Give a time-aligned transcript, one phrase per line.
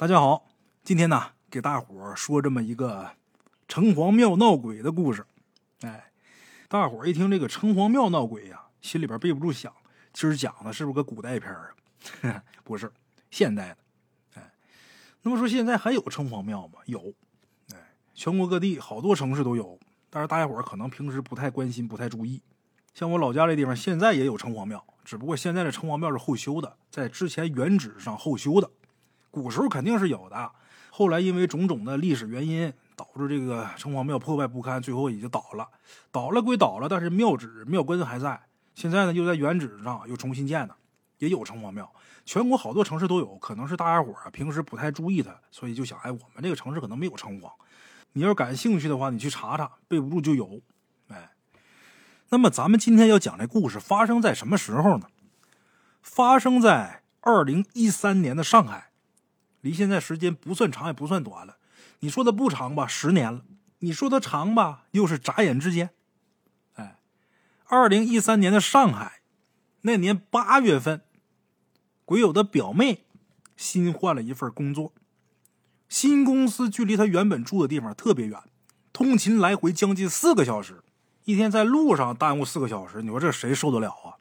[0.00, 0.46] 大家好，
[0.84, 3.16] 今天呢，给大伙儿说这么一个
[3.66, 5.26] 城隍庙闹鬼的故事。
[5.80, 6.12] 哎，
[6.68, 9.74] 大伙儿一听这个城隍庙闹鬼呀，心里边背不住想，
[10.12, 11.74] 今儿讲的是不是个古代片儿
[12.22, 12.40] 啊？
[12.62, 12.92] 不是，
[13.32, 13.76] 现代的。
[14.34, 14.52] 哎，
[15.22, 16.74] 那么说现在还有城隍庙吗？
[16.86, 17.12] 有。
[17.74, 19.80] 哎，全国各地好多城市都有，
[20.10, 22.40] 但是大家伙儿可能平时不太关心，不太注意。
[22.94, 28.70] 像我老家这地方，现在也有城隍庙，只不过现在的城隍庙是后修的，在之前原址上后修的。
[29.30, 30.50] 古时候肯定是有的，
[30.90, 35.68] 后来因为种种的历史原因，导致这个城隍庙破败不堪，最后也就倒了。
[36.10, 38.40] 倒了归倒了，但是庙址庙根还在。
[38.74, 40.74] 现在呢，又在原址上又重新建的，
[41.18, 41.92] 也有城隍庙。
[42.24, 47.50] 全国好多城市都有，可能是大家伙儿平时不太注意它，所以就想，哎，我们这个城市可能没有城隍。
[48.12, 50.60] 你要感兴趣的话，你去查查，备不住就有。
[51.08, 51.30] 哎。
[52.30, 55.06] 那么咱们今天要讲这故事发生在什么时候呢？
[56.02, 58.87] 发生在二零一三年的上海，
[59.60, 61.56] 离现在时间不算长也不算短了。
[62.00, 63.40] 你说它不长吧，十年了；
[63.80, 65.90] 你说它长吧，又是眨眼之间。
[66.74, 66.98] 哎，
[67.64, 69.20] 二零一三年的上海，
[69.80, 71.02] 那年八月份，
[72.04, 73.04] 鬼友的表妹
[73.56, 74.92] 新换了一份工作，
[75.88, 78.40] 新公司距离他原本住的地方特别远，
[78.92, 80.82] 通勤来回将近四个小时。
[81.24, 84.16] 一天在路上耽误四个小时，你说这谁受得了啊？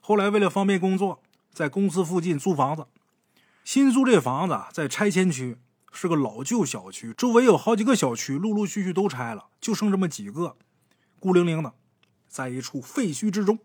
[0.00, 2.86] 后来为了方便工作，在公司附近租房子。
[3.64, 5.56] 新租这房子在拆迁区，
[5.92, 10.56] 是个老旧小区，周围有好几个小区，陆陆续续都拆了，就剩这么几个，
[11.20, 11.72] 孤零零的，
[12.26, 13.58] 在一处废墟之中，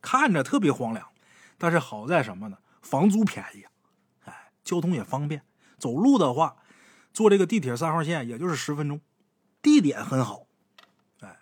[0.00, 1.08] 看着特别荒凉。
[1.56, 2.58] 但是好在什么呢？
[2.82, 3.64] 房租便宜，
[4.24, 5.42] 哎，交通也方便。
[5.78, 6.56] 走路的话，
[7.12, 9.00] 坐这个地铁三号线也就是十分钟，
[9.62, 10.46] 地点很好。
[11.20, 11.38] 哎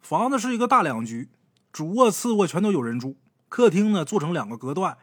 [0.00, 1.28] 房子是一个大两居，
[1.72, 3.16] 主卧、次卧全都有人住。
[3.48, 4.98] 客厅呢做成两个隔断，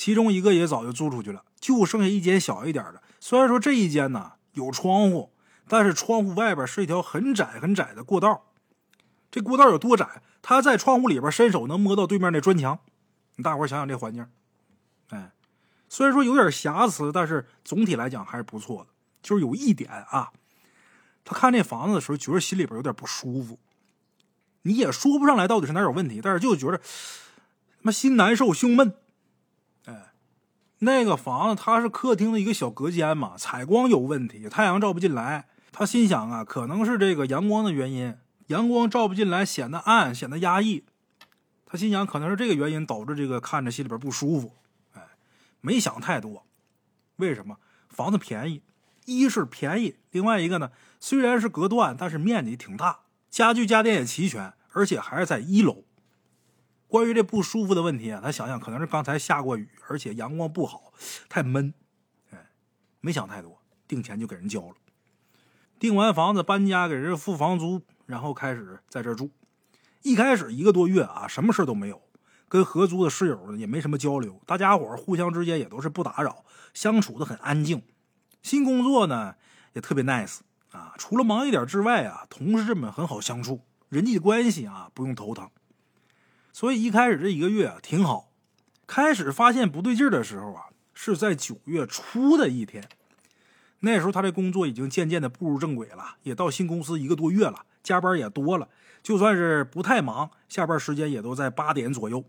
[0.00, 3.02] 其中一个也早就租出去了，就剩下一间小一点的。
[3.20, 5.30] 虽然说这一间呢有窗户，
[5.68, 8.46] 但是窗户外边是一条很窄很窄的过道。
[9.30, 10.22] 这过道有多窄？
[10.40, 12.78] 他在窗户里边伸手能摸到对面那砖墙。
[13.36, 14.26] 你大伙想想这环境，
[15.10, 15.32] 哎，
[15.90, 18.90] 虽然说有点瑕疵，但是总体来讲还是不错的。
[19.22, 20.30] 就是有一点啊，
[21.26, 23.58] 他看这房子的时候，觉得心里边有点不舒服。
[24.62, 26.84] 你也说不上来到底是哪有问题，但是就觉得他
[27.82, 28.94] 妈心难受、胸闷。
[30.80, 35.46] 那个房子它是客厅的一个小隔间嘛，采光有问题，太阳照不进来。
[35.72, 38.16] 他心想啊，可能是这个阳光的原因，
[38.48, 40.84] 阳光照不进来，显得暗，显得压抑。
[41.66, 44.56] 他心想，可能是这个原因导致这个看着心里边不舒服。
[44.94, 45.02] 哎，
[45.60, 46.44] 没想太多。
[47.16, 47.58] 为什么？
[47.88, 48.62] 房子便宜，
[49.04, 53.00] 一是便宜，另外一个呢，虽然是隔断，但是面积挺大。
[53.28, 55.84] 家具家电也齐全，而且还是在一楼。
[56.90, 60.92] 关于这不舒服的问题啊，他想想可能是刚才下过雨，而且阳光不好，
[61.28, 61.72] 太闷。
[62.32, 62.50] 哎，
[63.00, 64.74] 没想太多，定钱就给人交了。
[65.78, 69.30] 订完房子搬家，给人付房租，然后开始在这住。
[70.02, 72.02] 一开始一个多月啊，什么事都没有，
[72.48, 77.82] 跟合租的室友呢也没什么交流，大家伙互相之间也都是不打扰，相处的很安静。
[78.42, 79.36] 新工作呢
[79.74, 80.40] 也特别 nice。
[80.72, 85.48] 啊，除了忙一点之外啊，同事们很好相处，人际关系啊不用头疼，
[86.52, 88.30] 所以一开始这一个月啊挺好。
[88.86, 92.88] 开始发现不对劲的时候啊，是在九月初的一天。
[93.80, 98.68] 那时候他这工作已经渐渐的步入正轨了，也到新公司一个多月了，加班也多了，
[99.02, 102.24] 就算是不太忙，下班时间也都在八点左右。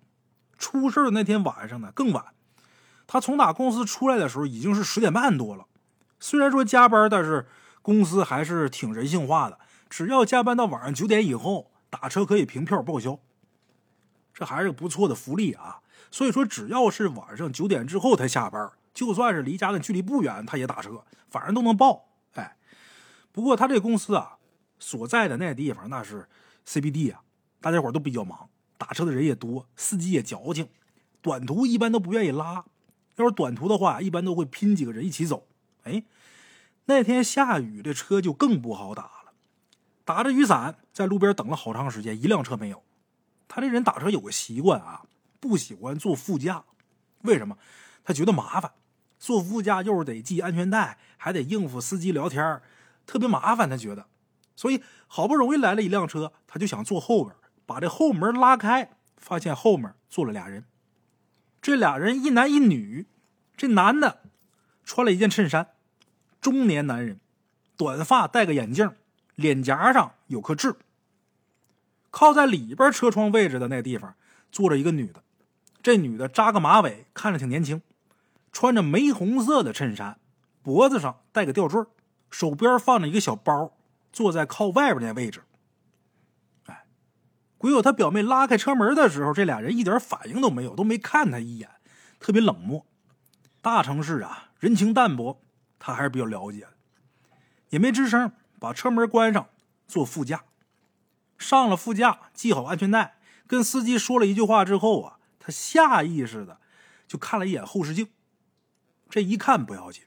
[0.57, 2.25] 出事的那天晚上呢更晚，
[3.07, 5.65] 他从打公司出来的时候已经是十点半多了。
[6.19, 7.47] 虽然说加班，但是。
[7.83, 9.57] 公司还是挺人性化的，
[9.89, 13.17] 只要加班到晚上九点以后，打车可以凭票报销，
[14.41, 15.81] 这还是不错的福利啊。
[16.09, 22.07] 所以说，只要是晚上九点之后才下班，就算是离家的距离不远，他也打车，反正都能报。
[22.33, 22.57] 哎，
[23.31, 24.37] 不过他这公司啊，
[24.79, 26.27] 所在的那地方那是
[26.65, 27.21] CBD 啊，
[27.59, 28.49] 大家伙都比较忙，
[28.79, 30.67] 打车的人也多，司机也矫情，
[31.21, 32.65] 短途一般都不愿意拉，
[33.17, 35.45] 要是短途的话，一般都会拼几个人一起走。
[35.83, 36.03] 哎。
[36.85, 39.33] 那天下雨，这车就更不好打了。
[40.03, 42.83] 打着雨伞在路边等了好长时间，一辆车没有。
[43.53, 45.03] 他这人打车有个习惯啊，
[45.41, 46.63] 不喜欢坐副驾。
[47.23, 47.57] 为什么？
[48.01, 48.71] 他觉得麻烦。
[49.19, 52.61] 坐副驾又是得系安全带，还得应付司机聊天，
[53.05, 53.69] 特别麻烦。
[53.69, 54.07] 他觉得，
[54.55, 60.63] 所以好不容易来了一辆车，他就想坐后边，把这后门拉开，发现后面坐了俩人。
[61.61, 63.05] 这俩人一男一女，
[63.57, 64.21] 这男的
[64.85, 65.71] 穿了一件衬衫。
[66.39, 67.19] 中年男人，
[67.75, 68.89] 短发，戴个眼镜，
[69.35, 70.77] 脸颊上有颗痣。
[72.11, 74.13] 靠在里边车窗位置的那地方
[74.51, 75.23] 坐着一个女的，
[75.81, 77.81] 这女的扎个马尾，看着挺年轻，
[78.51, 80.19] 穿着玫红色的衬衫，
[80.61, 81.83] 脖子上戴个吊坠，
[82.29, 83.73] 手边放着一个小包，
[84.11, 85.41] 坐在靠外边那位置。
[86.65, 86.83] 哎，
[87.57, 91.69] 鬼友他表妹拉开车门的时候，这俩人一点反应都没有，都没看他一眼，
[92.19, 92.85] 特别冷漠。
[93.61, 95.41] 大城市啊，人情淡薄，
[95.79, 96.73] 他还是比较了解的，
[97.69, 99.47] 也没吱声，把车门关上，
[99.87, 100.43] 坐副驾。
[101.41, 103.17] 上了副驾，系好安全带，
[103.47, 106.61] 跟司机说了一句话之后啊，他下意识的
[107.07, 108.07] 就看了一眼后视镜。
[109.09, 110.03] 这一看不要紧，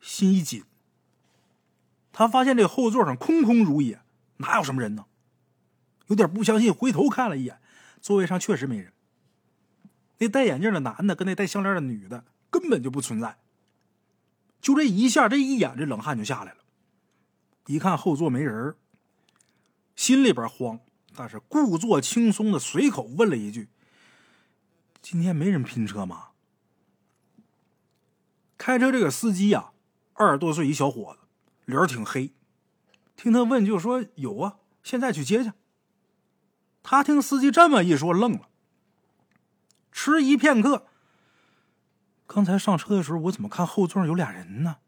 [0.00, 0.64] 心一紧，
[2.12, 4.02] 他发现这后座上空空如也，
[4.38, 5.06] 哪有什么人呢？
[6.08, 7.60] 有点不相信，回头看了一眼，
[8.02, 8.92] 座位上确实没人。
[10.18, 13.38] 那戴眼镜的男的跟那戴项链的女的根本就不存在。
[14.60, 16.58] 就这一下，这一眼，这冷汗就下来了。
[17.66, 18.76] 一看后座没人，
[20.02, 20.80] 心里边慌，
[21.14, 23.68] 但是故作轻松的随口问了一句
[25.00, 26.30] ：“今天没人拼车吗？”
[28.58, 29.70] 开车这个司机呀，
[30.14, 31.20] 二十多岁一小伙子，
[31.66, 32.32] 脸挺黑。
[33.14, 35.52] 听他问，就说有啊，现在去接去。
[36.82, 38.48] 他听司机这么一说，愣了。
[39.92, 40.88] 迟疑片刻，
[42.26, 44.78] 刚才上车的时候，我怎么看后座有俩人呢？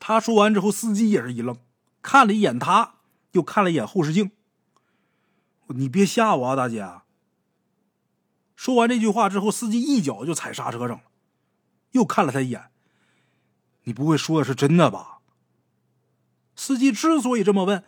[0.00, 1.56] 他说完之后，司机也是一愣，
[2.02, 2.93] 看了一眼他，
[3.34, 4.32] 又看了一眼后视镜。
[5.68, 7.00] 你别吓我啊，大姐！
[8.56, 11.02] 说完这句话之后，司机一脚就踩刹车上了，
[11.92, 12.70] 又看了他一眼。
[13.84, 15.18] 你不会说的是真的吧？
[16.54, 17.84] 司机之所以这么问，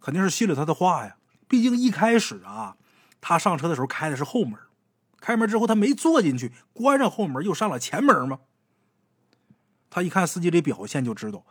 [0.00, 1.16] 肯定是信了他的话呀。
[1.48, 2.76] 毕竟一开始啊，
[3.20, 4.58] 他上车的时候开的是后门。
[5.18, 8.40] 开门之后，他没坐进去，关上后门又上了前门吗？
[9.90, 11.44] 他一看司机这表现，就知道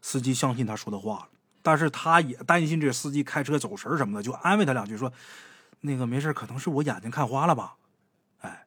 [0.00, 1.28] 司机相信他说的话了。
[1.68, 5.12] 但是他也担心这司机开车走神什么的，就安慰他两句说
[5.82, 7.74] ：“那个没事，可能是我眼睛看花了吧。”
[8.40, 8.64] 哎，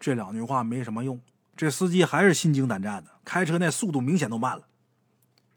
[0.00, 1.20] 这两句话没什么用，
[1.54, 4.64] 这司机还是心惊胆战的，开车那速度明显都慢了。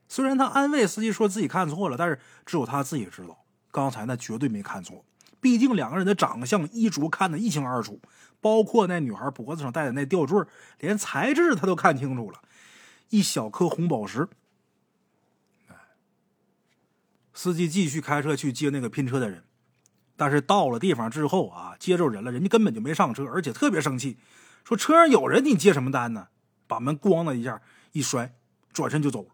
[0.08, 5.04] 虽然他安慰司机说自己看错了，但是只有他自己知道，刚才那绝对没看错。
[5.42, 8.00] 毕竟两个人的长相、衣着看得一清二楚，
[8.40, 10.40] 包括那女孩脖子上戴的那吊坠，
[10.78, 12.42] 连材质他都看清楚了，
[13.10, 14.30] 一小颗红宝石。
[17.36, 19.44] 司机继续开车去接那个拼车的人，
[20.16, 24.18] 但是到了地方之后啊，接着人了，人家根本就没上车，而且特别生气，
[24.64, 26.30] 说车上有人，你接什么单呢？
[26.66, 27.62] 把门咣的一下
[27.92, 28.34] 一摔，
[28.74, 29.30] 转身就走了。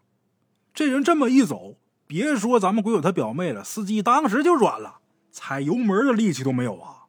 [0.74, 4.98] 这人这么一走，别说咱们鬼友他表妹了，司机当时就软了。
[5.30, 7.04] 踩油门的力气都没有啊！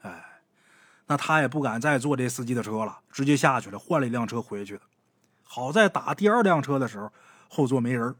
[0.00, 0.40] 哎，
[1.06, 4.80] 那他也不敢再坐这司机的车了，直接下去了，换了一辆车回去的。
[5.44, 7.12] 好在打第二辆车的时候，
[7.48, 8.16] 后座没人。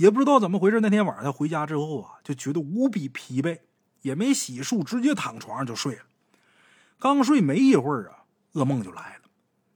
[0.00, 3.60] 也不知道怎么回事，那天晚上他回家之后啊，就觉得无比疲惫，
[4.00, 6.04] 也没洗漱，直接躺床上就睡了。
[6.98, 8.24] 刚睡没一会儿啊，
[8.54, 9.28] 噩梦就来了。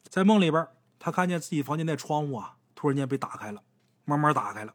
[0.09, 0.67] 在梦里边，
[0.99, 3.61] 他看见自己房间那窗户啊，突然间被打开了，
[4.07, 4.73] 慢慢打开了。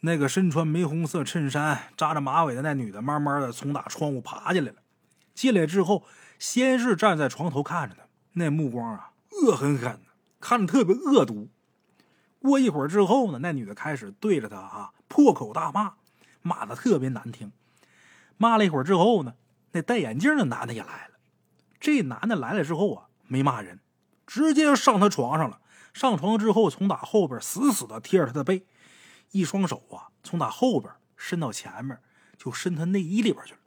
[0.00, 4.82] 那个身穿玫红色衬衫、扎着马尾的那女的，慢慢的从打窗户爬进来了。
[5.32, 6.04] 进来之后，
[6.38, 8.02] 先是站在床头看着他，
[8.34, 11.48] 那目光啊，恶狠狠的，看着特别恶毒。
[12.48, 15.94] 过一会儿之后呢，那女的开始对着他啊破口大骂，
[16.42, 17.52] 骂的特别难听。
[18.36, 19.34] 骂了一会儿之后呢，
[19.72, 21.14] 那戴眼镜的男的也来了。
[21.80, 23.80] 这男的来了之后啊，没骂人，
[24.26, 25.60] 直接就上他床上了。
[25.92, 28.66] 上床之后，从打后边死死的贴着他的背。
[29.30, 31.98] 一双手啊，从他后边伸到前面，
[32.36, 33.58] 就伸他内衣里边去了。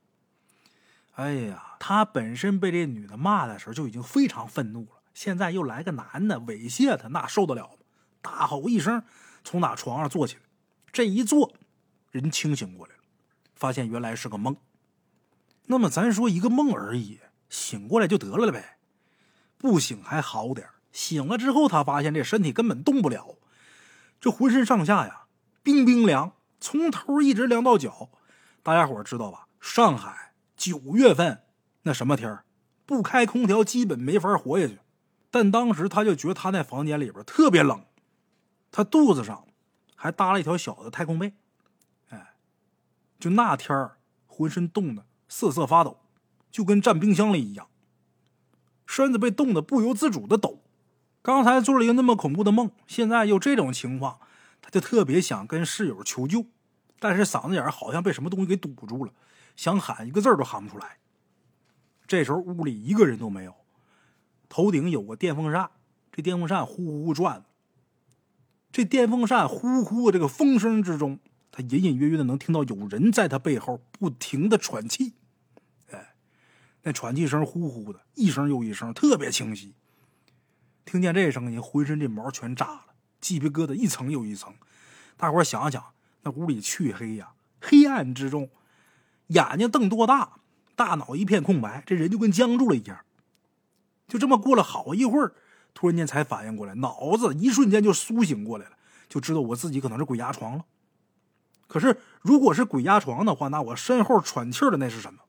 [1.13, 7.76] 哎呀，他本身被这女的骂的时候就已经非常愤怒了，现在又来个男的猥亵他，那受得了？
[8.21, 9.03] 大吼一声，
[9.43, 10.41] 从那床上坐起来。
[10.91, 11.53] 这一坐，
[12.11, 13.01] 人清醒过来了，
[13.55, 14.57] 发现原来是个梦。
[15.67, 17.19] 那么咱说一个梦而已，
[17.49, 18.77] 醒过来就得了呗。
[19.57, 23.37] 不醒还好点醒了之后他发现这身体根本动不了，
[24.19, 25.23] 这浑身上下呀。
[25.63, 28.09] 冰冰凉，从头一直凉到脚，
[28.63, 29.47] 大家伙知道吧？
[29.59, 31.43] 上海九月份
[31.83, 32.39] 那什么天
[32.85, 34.79] 不开空调基本没法活下去。
[35.29, 37.83] 但当时他就觉得他那房间里边特别冷，
[38.71, 39.47] 他肚子上
[39.95, 41.33] 还搭了一条小的太空被，
[42.09, 42.33] 哎，
[43.19, 43.91] 就那天
[44.25, 45.99] 浑身冻得瑟瑟发抖，
[46.51, 47.67] 就跟站冰箱里一样，
[48.85, 50.61] 身子被冻得不由自主的抖。
[51.21, 54.19] 刚才做了一个那么恐怖的梦，现在又这种情况。
[54.59, 56.45] 他就特别想跟室友求救，
[56.99, 59.13] 但是嗓子眼好像被什么东西给堵住了，
[59.55, 60.97] 想喊一个字都喊不出来。
[62.05, 63.55] 这时候屋里一个人都没有，
[64.49, 65.69] 头顶有个电风扇，
[66.11, 67.45] 这电风扇呼呼转。
[68.77, 71.17] 这电风扇呼呼的这个风声之中，
[71.49, 75.13] 他隐隐约约的能听到有人在他背后不停的喘气。
[75.89, 76.13] 哎，
[76.83, 79.73] 那喘气声呼呼的，一声又一声，特别清晰。
[80.85, 82.85] 听见这声音，浑身这毛全炸了，
[83.19, 84.53] 鸡皮疙瘩一层又一层。
[85.15, 85.83] 大伙想想，
[86.21, 88.47] 那屋里黢黑呀，黑暗之中，
[89.29, 90.33] 眼睛瞪多大，
[90.75, 92.99] 大脑一片空白，这人就跟僵住了一样。
[94.07, 95.33] 就这么过了好一会儿，
[95.77, 98.71] 突然间才反应过来，脑子一瞬间就苏醒过来了，
[99.07, 100.65] 就知道我自己可能是鬼压床了。
[101.67, 105.19] 可是如果是鬼压床的话，那我身后喘气的那是什么？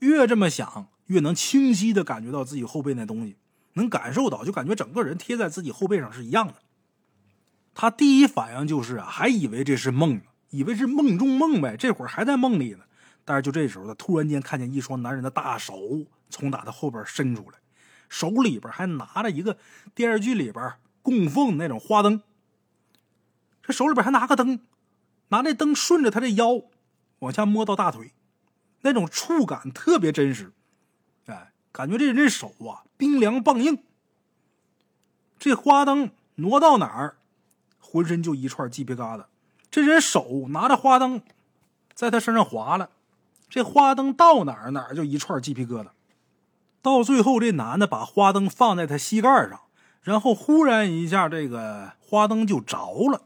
[0.00, 3.36] 越这么想，越能清晰的感觉到自己后背那东西，
[3.74, 6.54] 能感受到，就感觉整个人贴在自己后背上是一样的。
[7.74, 12.80] 他第一反应就是啊，还以为这是梦呢，以为是梦中梦呗，这会儿还在梦里呢。
[13.24, 15.78] 但是就这时候，他突然间看见一双男人的大手
[16.28, 17.58] 从打他后边伸出来，
[18.12, 19.56] 手里边还拿着一个
[19.94, 22.20] 电视剧里边供奉那种花灯。
[23.62, 24.60] 这手里边还拿个灯，
[25.28, 26.60] 拿那灯顺着他的腰
[27.20, 28.12] 往下摸到大腿，
[28.82, 30.52] 那种触感特别真实。
[31.24, 33.82] 哎，感觉这人这手啊冰凉棒硬。
[35.38, 37.16] 这花灯挪到哪儿？
[37.80, 39.24] 浑身就一串鸡皮疙瘩，
[39.70, 41.22] 这人手拿着花灯，
[41.94, 42.90] 在他身上划了，
[43.48, 45.88] 这花灯到哪儿哪儿就一串鸡皮疙瘩。
[46.82, 49.60] 到最后，这男的把花灯放在他膝盖上，
[50.02, 53.22] 然后忽然一下，这个花灯就着了。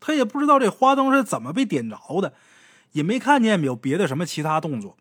[0.00, 2.34] 他也不知道这花灯是怎么被点着的，
[2.92, 4.96] 也没看见有别的什么其他动作，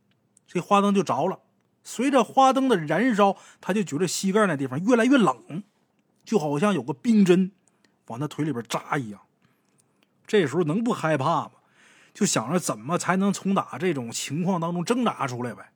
[0.47, 1.39] 这花灯就着了。
[1.83, 5.63] 随着花灯的燃烧，他就觉得膝盖那地方越来越冷，
[6.23, 7.51] 就好像有个冰针。
[8.07, 9.21] 往他腿里边扎一样，
[10.27, 11.51] 这时候能不害怕吗？
[12.13, 15.71] 就想着怎么才能从打这种情况当中挣扎出来呗。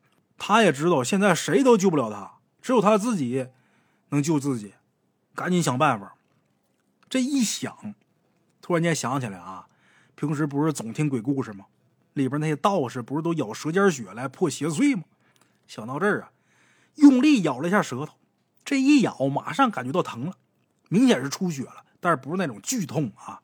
[0.45, 3.47] 他也知道现在谁都救不了他，只有他自己
[4.09, 4.73] 能救自己，
[5.33, 6.15] 赶紧想办法。
[7.09, 7.95] 这一想，
[8.61, 9.67] 突然间想起来啊，
[10.15, 11.67] 平时不是总听鬼故事吗？
[12.11, 15.03] 里边那些道士不是都咬舌尖血来破邪祟吗？
[15.65, 16.31] 想到这儿啊，
[16.95, 18.15] 用力咬了一下舌头，
[18.65, 20.35] 这一咬马上感觉到疼了，
[20.89, 21.85] 明显是出血了。
[22.01, 23.39] 但是不是那种剧痛啊？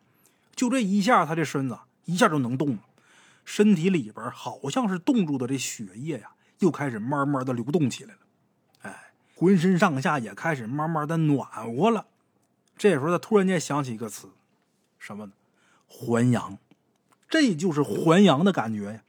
[0.53, 2.79] 就这一下，他这身子一下就能动了，
[3.45, 8.19] 身体里边好像是冻住的这血液呀，又开始慢慢的流动起来了。
[8.81, 12.05] 哎，浑身上下也开始慢慢的暖和了。
[12.77, 14.29] 这时候他突然间想起一个词，
[14.97, 15.31] 什么呢？
[15.87, 16.57] 还阳，
[17.29, 19.03] 这就是还阳的感觉呀。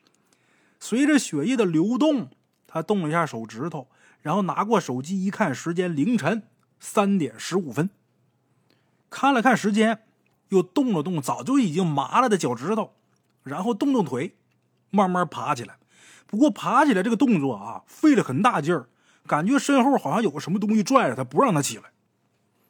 [0.79, 2.31] 随着血液的流动，
[2.67, 3.89] 他动了一下手指头，
[4.23, 6.45] 然后拿过手机一看，时间凌晨
[6.79, 7.91] 三点十五分。
[9.11, 10.05] 看了看时间，
[10.49, 12.95] 又动了动早就已经麻了的脚趾头，
[13.43, 14.37] 然后动动腿，
[14.91, 15.80] 慢慢爬起来。
[16.31, 18.89] 不过爬起来这个动作啊，费了很大劲儿，
[19.27, 21.91] 感觉身后好像有个什么东西拽着他，不让他起来。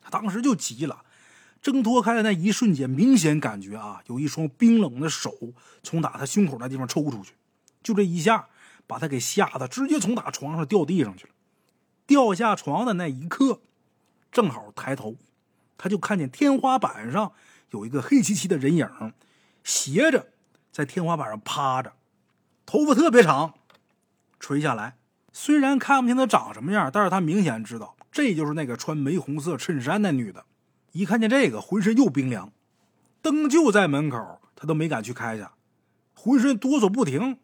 [0.00, 1.04] 他当时就急了，
[1.60, 5.34] 挣脱开的那一瞬间，明显感觉啊，有一双冰冷的手
[5.82, 7.34] 从打他胸口那地方抽出去，
[7.82, 8.48] 就这一下，
[8.86, 11.34] 把他给吓得直接从打床上掉地上去了。
[12.06, 13.60] 掉下床的那一刻，
[14.32, 15.16] 正好抬头。
[15.76, 17.32] 他就看见天花板上
[17.70, 19.12] 有一个黑漆漆的人影，
[19.62, 20.28] 斜着
[20.72, 21.92] 在天花板上趴着，
[22.70, 23.54] 头发特别长，
[24.38, 24.96] 垂下来。
[25.32, 30.44] 虽然看不清他长什么样，但是他明显知道这就是那个穿玫红色衬衫那女的。
[30.92, 32.52] 一看见这个，浑身又冰凉。
[33.20, 35.44] 灯就在门口，他都没敢去开去，
[36.14, 37.38] 浑身哆嗦不停。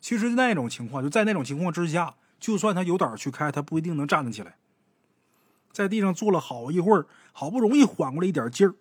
[0.00, 4.56] 其实那种情况，就在那种情况之下，就算他有胆去开，他不一定能站得起来。
[5.72, 8.74] 在地上坐了好一会儿，好不容易缓过来一点劲儿，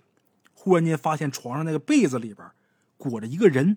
[0.54, 2.50] 忽然间发现床上那个被子里边
[2.98, 3.76] 裹着一个人，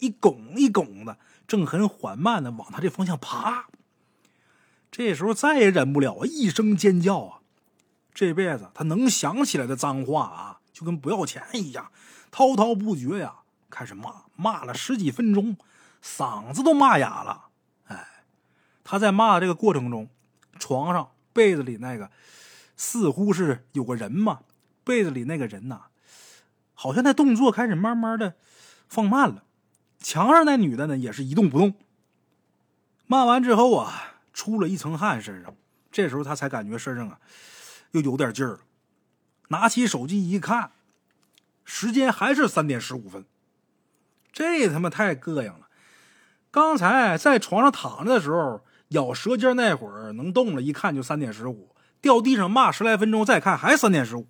[0.00, 1.16] 一拱一拱的，
[1.46, 3.66] 正很缓慢的往他这方向爬。
[4.90, 7.40] 这时候再也忍不了，一声尖叫啊！
[8.12, 11.92] 这辈子他能想起来的脏话啊，就跟不要钱一样，
[12.30, 13.36] 滔滔不绝呀，
[13.70, 15.56] 开始骂，骂了十几分钟，
[16.02, 17.46] 嗓子都骂哑了。
[17.86, 18.24] 哎，
[18.82, 20.08] 他在骂这个过程中，
[20.58, 22.10] 床上被子里那个。
[22.76, 24.40] 似乎是有个人嘛，
[24.84, 25.82] 被子里那个人呐，
[26.72, 28.36] 好像那动作开始慢慢的
[28.88, 29.44] 放慢了。
[30.00, 31.74] 墙上那女的呢，也是一动不动。
[33.06, 35.54] 骂完之后啊，出了一层汗身上，
[35.92, 37.20] 这时候他才感觉身上啊
[37.92, 38.60] 又有点劲儿了。
[39.48, 40.70] 拿起手机一看，
[41.64, 43.24] 时间还是三点十五分，
[44.32, 45.68] 这他妈太膈应了。
[46.50, 51.74] 刚才在床上躺着的时候咬舌尖那会儿能动了，一看就三点十五。
[52.00, 54.26] 掉地上骂十来分钟，再看还三点十五。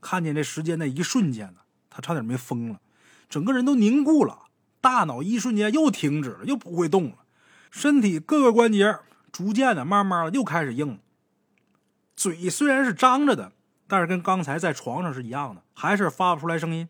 [0.00, 1.60] 看见这时间那一瞬间呢，
[1.90, 2.80] 他差点没疯了，
[3.28, 4.44] 整个人都凝固了，
[4.80, 7.18] 大脑一瞬间又停止了，又不会动了，
[7.70, 8.98] 身体各个关节
[9.32, 10.98] 逐渐的、慢慢的又开始硬了。
[12.14, 13.52] 嘴虽然是张着的，
[13.86, 16.88] 但是跟刚才在床上是一样的，还是发不出来声音。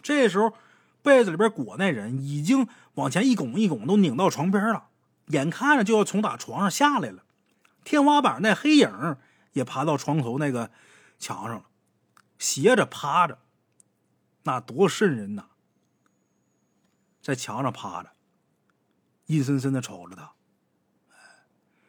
[0.00, 0.54] 这时候，
[1.02, 4.84] 被子里边裹那人已经往前一拱一拱，都拧到床边了，
[5.26, 7.24] 眼看着就要从打床上下来了。
[7.84, 9.16] 天花板那黑影
[9.52, 10.70] 也爬到床头那个
[11.18, 11.64] 墙上了，
[12.38, 13.38] 斜着趴着，
[14.42, 15.46] 那多瘆人呐！
[17.20, 18.10] 在墙上趴着，
[19.26, 20.32] 阴森森的瞅着他。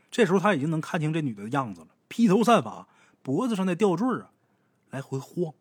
[0.10, 2.90] 这时候他已经能看清这女的样子了，披头散发，
[3.22, 4.32] 脖子上那吊坠啊，
[4.90, 5.54] 来回晃。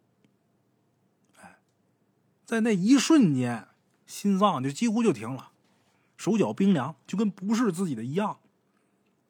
[1.40, 1.60] 哎，
[2.44, 3.68] 在那一瞬间，
[4.06, 5.52] 心脏就几乎就停了，
[6.16, 8.40] 手脚冰凉，就跟不是自己的一样。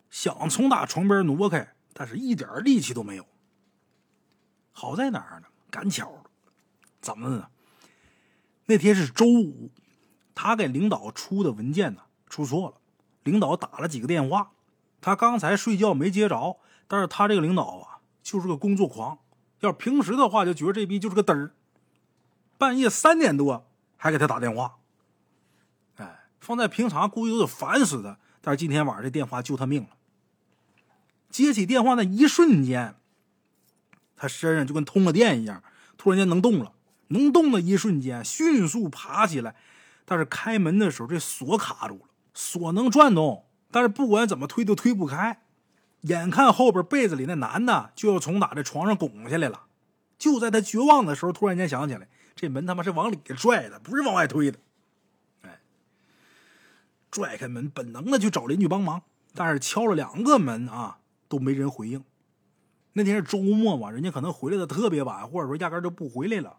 [0.08, 3.26] 想从打床边挪开，但是一点力气都没有。
[4.72, 5.48] 好在哪儿呢？
[5.70, 6.19] 赶巧
[7.00, 7.48] 怎么的呢？
[8.66, 9.70] 那天是周五，
[10.34, 12.76] 他给领导出的文件呢出错了，
[13.24, 14.52] 领导打了几个电话。
[15.00, 19.18] 他刚才睡觉没接着，但是他这个领导啊，就是个工作狂。
[19.60, 21.54] 要平时的话，就觉得这逼就是个嘚儿。
[22.58, 23.66] 半夜三点多
[23.96, 24.76] 还给他打电话，
[25.96, 28.18] 哎，放在平常估计都得烦死他。
[28.42, 29.88] 但是今天晚上这电话救他命了。
[31.30, 32.94] 接起电话那一瞬间，
[34.16, 35.62] 他身上就跟通了电一样，
[35.96, 36.72] 突然间能动了。
[37.10, 39.54] 能动的一瞬间，迅速爬起来，
[40.04, 43.44] 但是开门的时候这锁卡住了，锁能转动。
[43.70, 45.42] 但是不管怎么推都推不开，
[46.00, 49.66] 眼看后边被子里那男的就要从打这床上拱下来了，
[50.18, 54.58] 就在他绝望的时候，突然间想起来，这门他妈是往里拽的，不是往外推的。
[55.42, 55.60] 哎，
[57.10, 59.02] 拽开门，本能的去找邻居帮忙，
[59.34, 60.98] 但是敲了两个门啊，
[61.28, 62.02] 都没人回应。
[62.94, 66.56] 那天是周末嘛，人家可能回来的特别晚，或者说压根就不回来了。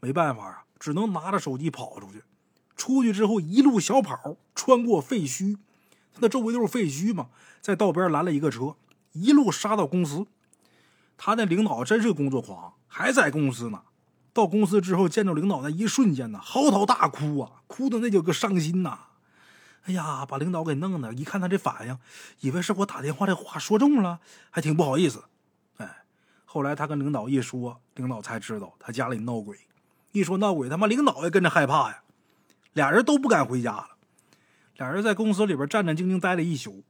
[0.00, 2.22] 没办法啊，只能拿着手机跑出去。
[2.76, 5.58] 出去之后，一路小跑，穿过废墟。
[6.18, 7.28] 那周围都是废墟嘛，
[7.60, 8.74] 在道边拦了一个车，
[9.12, 10.26] 一路杀到公司。
[11.16, 13.82] 他那领导真是个工作狂，还在公司呢。
[14.32, 18.98] 到公司之后，见着领导那一瞬间呢，嚎啕大哭啊，哭的那叫个伤心呐！
[19.84, 21.98] 哎呀，把领导给弄的，一看他这反应，
[22.40, 25.24] 以为是我打电话这话说中了，还挺不好意思。
[25.78, 26.04] 哎，
[26.44, 29.58] 后来他跟领导一说，领导才知道他家里闹鬼。
[30.12, 32.02] 一说闹鬼，他妈领导也跟着害怕呀，
[32.72, 33.96] 俩人都不敢回家了。
[34.76, 36.84] 俩人在公司里边战战兢兢待了一宿，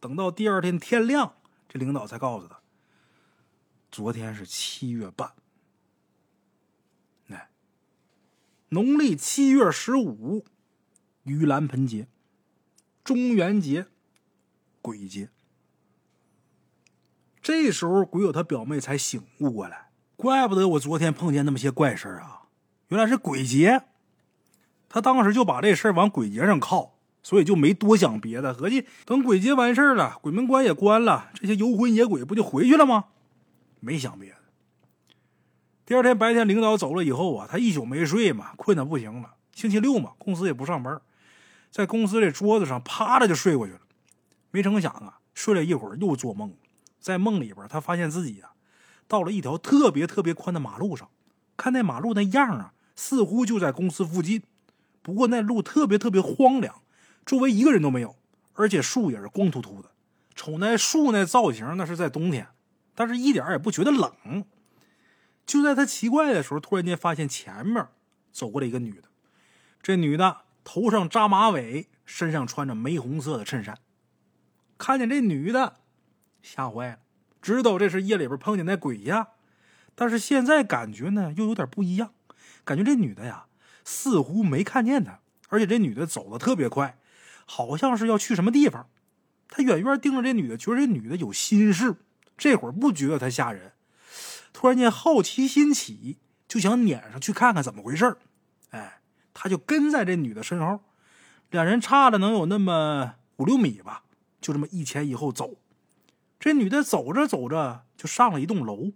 [0.00, 1.34] 等到第二天天亮，
[1.68, 2.58] 这领导才告诉他：
[3.90, 5.32] 昨天是七月半，
[7.28, 7.48] 哎，
[8.70, 10.44] 农历七月十五，
[11.24, 12.08] 盂兰盆节，
[13.04, 13.86] 中元节，
[14.82, 15.30] 鬼节。
[17.40, 22.37] 这时候，鬼友他表妹才醒悟过来，怪不得我昨天碰见那么些怪事啊，
[22.88, 23.82] 原来是鬼节。
[24.88, 26.94] 他当时就把这事儿往鬼节上靠。
[27.20, 33.06] 所以就没多想别的，合计等鬼节完事儿了，鬼门关也关了，这些游魂野鬼不就回去了吗？
[33.80, 34.36] 没想别的。
[35.84, 39.34] 第二天白天，领导走了以后啊，他一宿没睡嘛，困得不行了。
[39.52, 40.98] 星期六嘛，公司也不上班，
[41.70, 43.80] 在公司这桌子上趴着就睡过去了。
[44.50, 46.54] 没成想啊，睡了一会儿又做梦，
[46.98, 48.52] 在梦里边他发现自己啊，
[49.06, 51.10] 到了一条特别特别宽的马路上，
[51.58, 54.42] 看那马路那样啊，似乎就在公司附近，
[55.02, 56.82] 不过那路特别特别荒凉。
[57.24, 58.16] 周围一个人都没有，
[58.54, 59.90] 而且树也是光秃秃的。
[60.34, 62.48] 瞅那树那造型，那是在冬天，
[62.96, 64.44] 但是一点也不觉得冷。
[65.46, 67.86] 就在他奇怪的时候，突然间发现前面
[68.32, 69.04] 走过来一个女的。
[69.80, 73.78] 这女的头上扎马尾，身上穿着玫红色的衬衫。
[74.76, 75.76] 看见这女的，
[76.42, 76.98] 吓坏了，
[77.40, 79.28] 知道这是夜里边碰见那鬼呀。
[79.94, 82.12] 但是现在感觉呢，又有点不一样，
[82.68, 83.46] 感觉这女的呀，
[83.82, 86.98] 似乎没看见他，而且这女的走的特别快。
[87.46, 88.90] 好像是要去什么地方，
[89.48, 91.96] 他远远盯着这女的，觉得这女的有心事。
[92.36, 93.72] 这会儿不觉得她吓人，
[94.52, 98.18] 突然间好奇心起，就想撵上去看看怎么回事
[98.68, 99.00] 哎，
[99.32, 100.80] 他就跟在这女的身后，
[101.50, 104.02] 两人差了能有那么五六米吧，
[104.42, 105.54] 就这么一前一后走。
[106.38, 108.92] 这女的走着走着就上了一栋楼，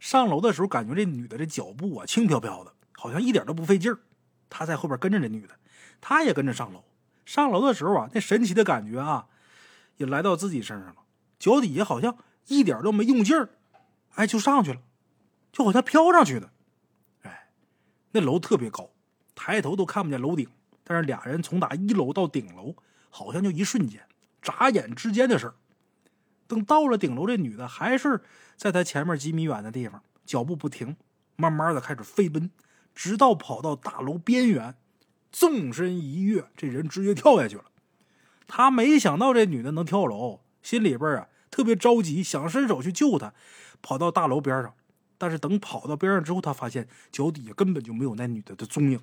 [0.00, 3.98] 上楼的时候感觉这女的这脚步啊轻飘飘的，好像一点都不费劲儿。
[4.48, 5.58] 他在后边跟着这女的，
[6.00, 6.84] 他也跟着上楼。
[7.26, 9.26] 上楼的时候啊，那神奇的感觉啊，
[9.96, 11.02] 也来到自己身上了。
[11.36, 13.48] 脚底下好像一点都没用劲儿，
[14.14, 14.80] 哎，就上去了，
[15.50, 16.52] 就好像飘上去的。
[17.22, 17.48] 哎，
[18.12, 18.88] 那楼特别高，
[19.34, 20.48] 抬头都看不见楼顶。
[20.84, 22.76] 但是俩人从打一楼到顶楼，
[23.10, 24.06] 好像就一瞬间，
[24.40, 25.54] 眨眼之间的事儿。
[26.46, 28.22] 等到了顶楼，这女的还是
[28.56, 30.96] 在他前面几米远的地方，脚步不停，
[31.34, 32.48] 慢慢的开始飞奔，
[32.94, 34.76] 直到跑到大楼边缘。
[35.32, 37.64] 纵身一跃，这人直接跳下去了。
[38.46, 43.32] 他没想到这女的能跳楼，心里边啊特别着急，想伸手去救她，
[43.80, 44.74] 跑到大楼边上。
[45.16, 49.00] 但是等跑到边上之后，他发现脚底下根本就没有那女的的踪影。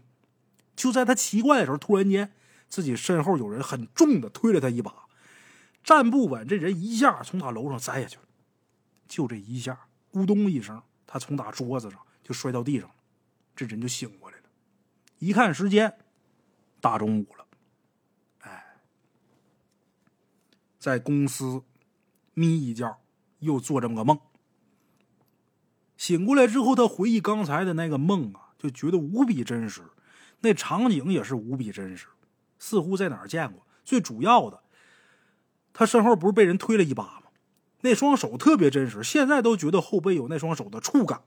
[0.75, 2.31] 就在他奇怪的时候，突然间
[2.67, 4.93] 自己身后有人很重的推了他一把，
[5.83, 8.23] 站不稳，这人一下从他楼上栽下去了。
[9.07, 12.91] 就这一下，咕咚一声，他从打桌子上就摔到地上，
[13.59, 14.43] 这人就醒过来了。
[15.17, 15.93] 一看时间，
[16.79, 17.45] 大中午了。
[18.39, 18.77] 哎，
[20.79, 21.61] 在公司
[22.33, 22.97] 眯一觉，
[23.39, 24.17] 又做这么个梦。
[25.97, 29.81] 醒过来之后，他回忆刚才的那个梦啊，就觉得无比真实，
[30.39, 32.07] 那场景也是无比真实，
[32.59, 33.67] 似乎在哪儿见过。
[33.83, 34.63] 最主要的，
[35.73, 37.23] 他身后不是被人推了一把吗？
[37.81, 41.21] 那双手特别真实，现在都觉得后背有那双手的触感。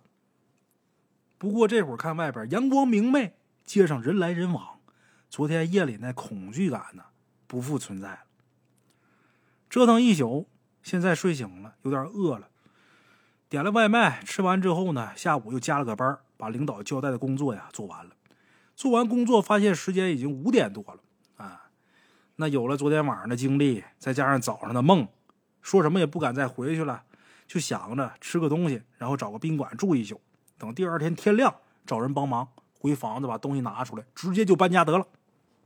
[1.43, 4.79] 不过这会儿看外边阳光明媚，街上人来人往，
[5.29, 7.03] 昨天夜里那恐惧感呢
[7.49, 8.21] 不复存在了。
[9.69, 10.49] 折腾一宿，
[10.85, 12.49] 现在睡醒了，有点饿了，
[13.49, 18.13] 点了外卖，吃完之后呢，下午又加了个班，把领导交代的工作呀做完了。
[18.77, 21.01] 做完工作，发现时间已经五点多了
[21.45, 21.71] 啊。
[22.37, 25.09] 那有了昨天晚上的经历，再加上早上的梦。
[25.61, 27.03] 说什么也不敢再回去了，
[27.49, 30.21] 就想着吃个东西，然后找个宾馆住一宿，
[30.63, 32.47] 等第二天天亮找人帮忙
[32.79, 35.09] 回房子把东西拿出来，直接就搬家得了。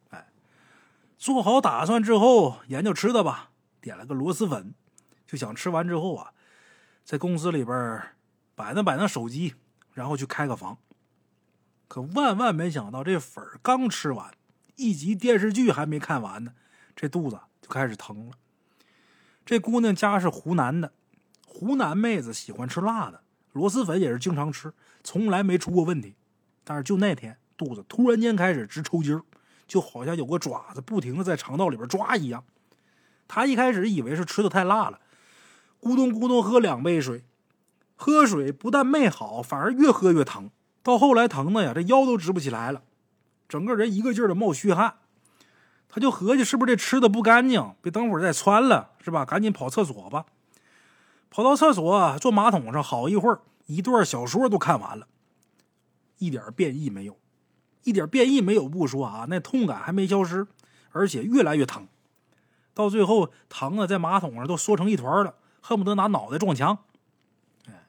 [0.09, 0.29] 哎，
[1.19, 3.51] 做好打算之后，研究吃的吧，
[3.83, 4.73] 点了个螺蛳粉，
[5.27, 6.33] 就想吃完之后啊，
[7.05, 8.03] 在公司里边
[8.55, 9.57] 摆弄摆弄手机，
[9.93, 10.79] 然后去开个房。
[11.89, 14.33] 可万万没想到，这粉刚吃完，
[14.77, 16.55] 一集电视剧还没看完呢，
[16.97, 18.33] 这肚子就开始疼了。
[19.45, 20.95] 这姑娘家是湖南的，
[21.47, 23.21] 湖南妹子喜欢吃辣的，
[23.53, 24.73] 螺蛳粉也是经常吃，
[25.07, 26.16] 从来没出过问题。
[26.64, 29.23] 但是就那天，肚子突然间开始直抽筋儿，
[29.69, 32.42] 就好像有个爪子不停的在肠道里边抓一样。
[33.29, 34.99] 他一开始以为是吃的太辣了，
[35.81, 37.25] 咕咚咕咚喝两杯水，
[37.95, 40.51] 喝水不但没好，反而越喝越疼。
[40.83, 42.83] 到后来疼的呀，这腰都直不起来了，
[43.49, 44.95] 整个人一个劲儿的冒虚汗。
[45.88, 49.25] 他就合计是不是这吃的不干净，别等会儿再窜了，是吧？
[49.25, 50.27] 赶紧跑厕所吧。
[51.31, 55.07] 跑到厕所，坐马桶上好一会儿，一段小说都看完了，
[56.18, 57.18] 一点变异没有，
[57.85, 60.46] 一点变异没有不说啊，那痛感还没消失，
[60.90, 61.87] 而且越来越疼，
[62.72, 66.79] 到最后疼的在马桶上都缩成一团了，恨不得拿脑袋撞墙。
[67.66, 67.87] 哎，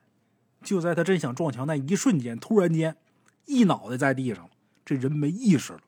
[0.63, 2.97] 就在他真想撞墙那一瞬间，突然间
[3.45, 4.49] 一脑袋在地上，
[4.83, 5.79] 这人没意识了。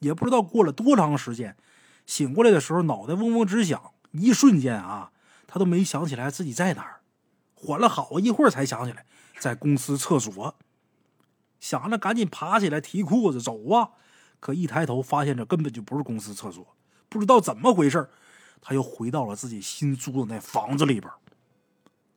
[0.00, 1.56] 也不知道过了多长时间，
[2.04, 5.12] 醒过来的时候脑袋嗡嗡直响，一瞬间啊，
[5.46, 7.00] 他都没想起来自己在哪儿，
[7.64, 9.06] 缓了好一会儿才想起来
[9.38, 10.54] 在公司厕所，
[11.58, 13.92] 想着赶紧爬起来提裤子走啊，
[14.38, 16.76] 可一抬头发现这根本就不是公司厕所，
[17.08, 18.10] 不知道怎么回事
[18.60, 21.10] 他又回到了自己新租的那房子里边，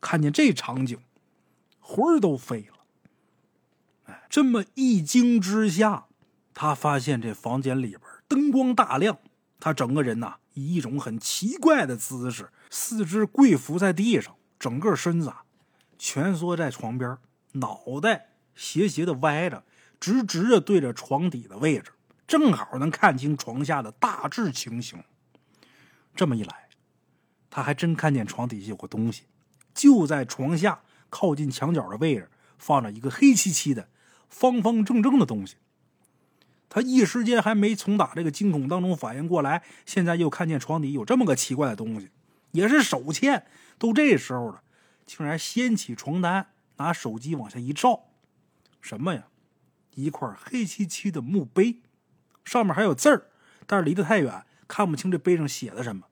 [0.01, 0.99] 看见这场景，
[1.79, 2.77] 魂儿都飞了，
[4.05, 6.07] 哎，这么一惊之下。
[6.59, 9.19] 他发现这房间里边灯光大亮，
[9.59, 15.43] 他整个人呐以一种很奇怪的姿势，四肢跪伏在地上，整个身子啊
[15.97, 17.17] 蜷缩在床边，
[17.53, 19.63] 脑袋斜斜的歪着，
[19.99, 21.91] 直直的对着床底的位置，
[22.27, 25.03] 正好能看清床下的大致情形。
[26.15, 26.69] 这么一来，
[27.49, 29.23] 他还真看见床底下有个东西，
[29.73, 33.89] 就在床下靠近墙角的位置，放着一个黑漆漆的、
[34.29, 35.55] 方方正正的东西。
[36.69, 42.09] 他一时间还没从打这个惊恐当中反应过来，现在又看见床底有这么个奇怪的东西，
[42.51, 43.45] 也是手欠。
[43.77, 44.61] 都这时候了，
[45.05, 48.05] 竟然掀起床单，拿手机往下一照，
[48.81, 49.27] 什么呀？
[49.95, 51.81] 一块黑漆漆的墓碑，
[52.45, 53.27] 上面还有字儿，
[53.65, 56.03] 但是离得太远，看不清这碑上写的什么。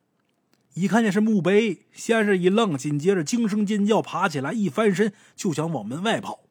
[0.73, 6.41] 一看见是墓碑，先是一愣，紧接着惊声尖叫，爬起来一翻身就想往门外跑。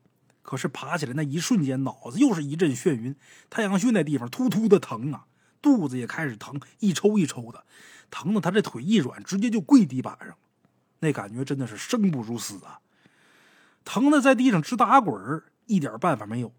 [0.43, 3.17] 可是爬起来那一瞬间，脑子又是一阵眩晕，
[3.51, 5.27] 太阳穴那地方突突的疼啊，
[5.61, 7.65] 肚子也开始疼，一抽一抽的，
[8.11, 10.37] 疼的他这腿一软，直接就跪地板上，
[11.05, 12.81] 那感觉真的是生不如死啊，
[13.85, 16.53] 疼的在地上直打滚一点办法没有。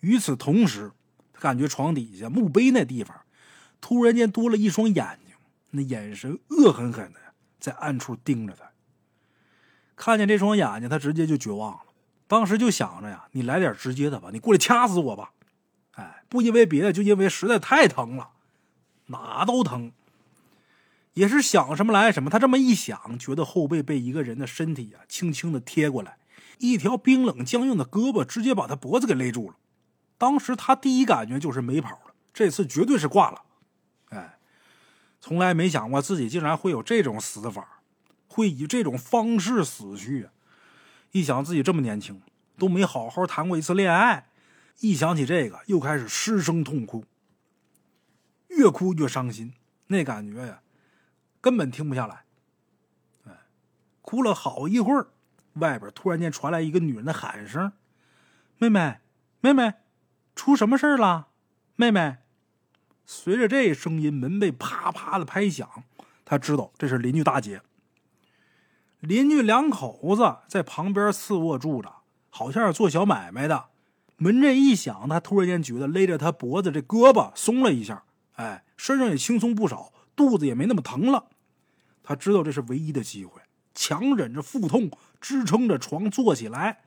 [0.00, 0.92] 与此同时，
[1.32, 3.20] 他感觉床底下墓碑那地方
[3.80, 5.34] 突然间多了一双眼睛，
[5.72, 7.18] 那眼神恶狠狠的
[7.58, 8.70] 在暗处盯着他。
[9.96, 11.82] 看见这双眼睛，他直接就绝望了。
[12.26, 15.32] 当时就想着呀，你来点直接的吧，你过来掐死我吧！
[15.92, 18.30] 哎，不因为别的，就因为实在太疼了，
[19.06, 19.92] 哪都疼。
[21.14, 26.18] 也是想什么来什么，他这么一想，觉得后背被一个人的身体啊轻轻的贴过来，
[26.58, 29.56] 一条冰冷僵硬的胳膊直接把他脖子给勒住了。
[30.16, 33.42] 当时他第一感觉就是没跑了，这次绝对是挂了。
[34.08, 34.38] 哎，
[35.20, 37.82] 从来没想过自己竟然会有这种死法，
[38.26, 40.28] 会以这种方式死去！
[41.10, 42.22] 一想自己这么年轻，
[42.56, 44.28] 都没好好谈过一次恋爱，
[44.80, 47.04] 一想起这个，又开始失声痛哭，
[48.48, 49.52] 越哭越伤心，
[49.88, 50.61] 那感觉呀，
[51.42, 52.24] 根本停不下来。
[53.26, 53.32] 哎，
[54.00, 55.08] 哭了好一会儿，
[55.54, 57.72] 外边突然间传来一个女人的喊声
[58.56, 59.00] ：“妹妹，
[59.40, 59.74] 妹妹，
[60.34, 61.28] 出什么事了？
[61.76, 62.16] 妹妹！”
[63.04, 65.68] 随着这声音，门被啪啪的拍响，
[66.24, 67.60] 他知道这是邻居大姐。
[69.00, 71.92] 邻居两口子在旁边次卧住着，
[72.30, 73.66] 好像是做小买卖的。
[74.16, 81.30] 门这一响，他突然间觉得勒着他脖子这胳膊松了一下，哎，身上也轻松不少，肚子也没那么疼了。
[82.02, 83.40] 他知道这是唯一的机会，
[83.74, 86.80] 强忍着腹痛，支撑着床坐起来。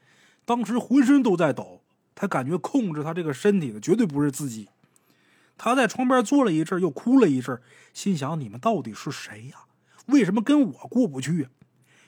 [0.45, 1.81] 当时浑身都在抖，
[2.13, 4.69] 他感觉控制他这个身体的绝对不是自己。
[5.57, 7.61] 他在床边坐了一阵，又哭了一阵，
[7.93, 9.59] 心想：你们到底是谁呀？
[10.07, 11.47] 为什么跟我过不去？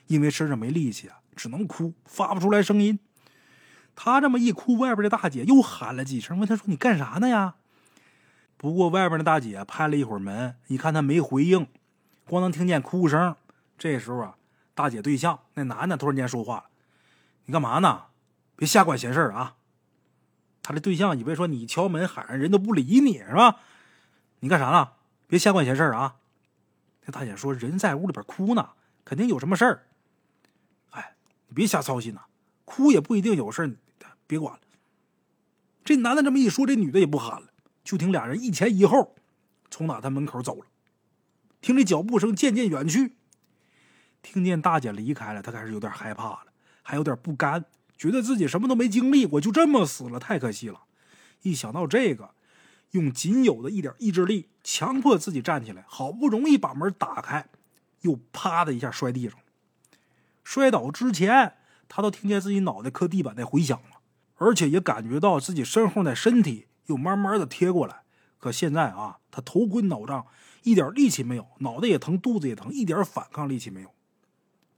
[0.06, 2.98] 因为身上没力气啊，只能哭，发不出来声音。
[3.96, 7.56] 他这么一哭，外边的大姐又喊了几声，问他说：“你干啥呢呀？”
[8.56, 11.66] 不过外边的大姐拍了一会儿门，一看他没回应，
[12.28, 13.34] 光能听见哭声。
[13.76, 14.36] 这时候啊，
[14.74, 16.64] 大姐对象那男的突然间说话了
[17.46, 18.04] ：“你干嘛呢？
[18.54, 19.56] 别瞎管闲事啊！”
[20.62, 23.60] 他的对象以为说你敲门喊人，人都不理你是吧？
[24.40, 24.90] 你干啥呢？
[25.26, 26.16] 别瞎管闲事啊！
[27.06, 28.70] 那大姐说：“人在屋里边哭呢，
[29.04, 29.84] 肯定有什么事儿。”
[31.50, 32.24] 你别瞎操心呐，
[32.66, 33.78] 哭也不一定有事
[34.26, 34.60] 别管了。
[35.82, 37.48] 这男的这么一说，这女的也不喊了，
[37.82, 39.14] 就听俩人一前一后
[39.70, 40.66] 从哪他门口走了。
[41.60, 43.16] 听这脚步声渐渐远去，
[44.22, 46.46] 听见大姐离开了，他开始有点害怕了，
[46.82, 47.64] 还有点不甘，
[47.96, 50.82] 觉得自己什么都没经历过，就这么死了，太可惜了。
[51.42, 52.30] 一想到这个，
[52.92, 57.48] 用仅有的一点意志力强迫自己站起来，好不容易把门打开，
[58.02, 59.38] 又啪的一下摔地上。
[60.44, 61.54] 摔倒之前，
[61.88, 64.00] 他都听见自己脑袋磕地板那回响了，
[64.36, 68.02] 而且也感觉到自己身后那身体又慢慢的贴过来。
[68.38, 70.26] 可现在啊，他头昏脑胀，
[70.68, 73.92] 一点力气没有，脑袋也疼，肚子也疼，一点反抗力气没有。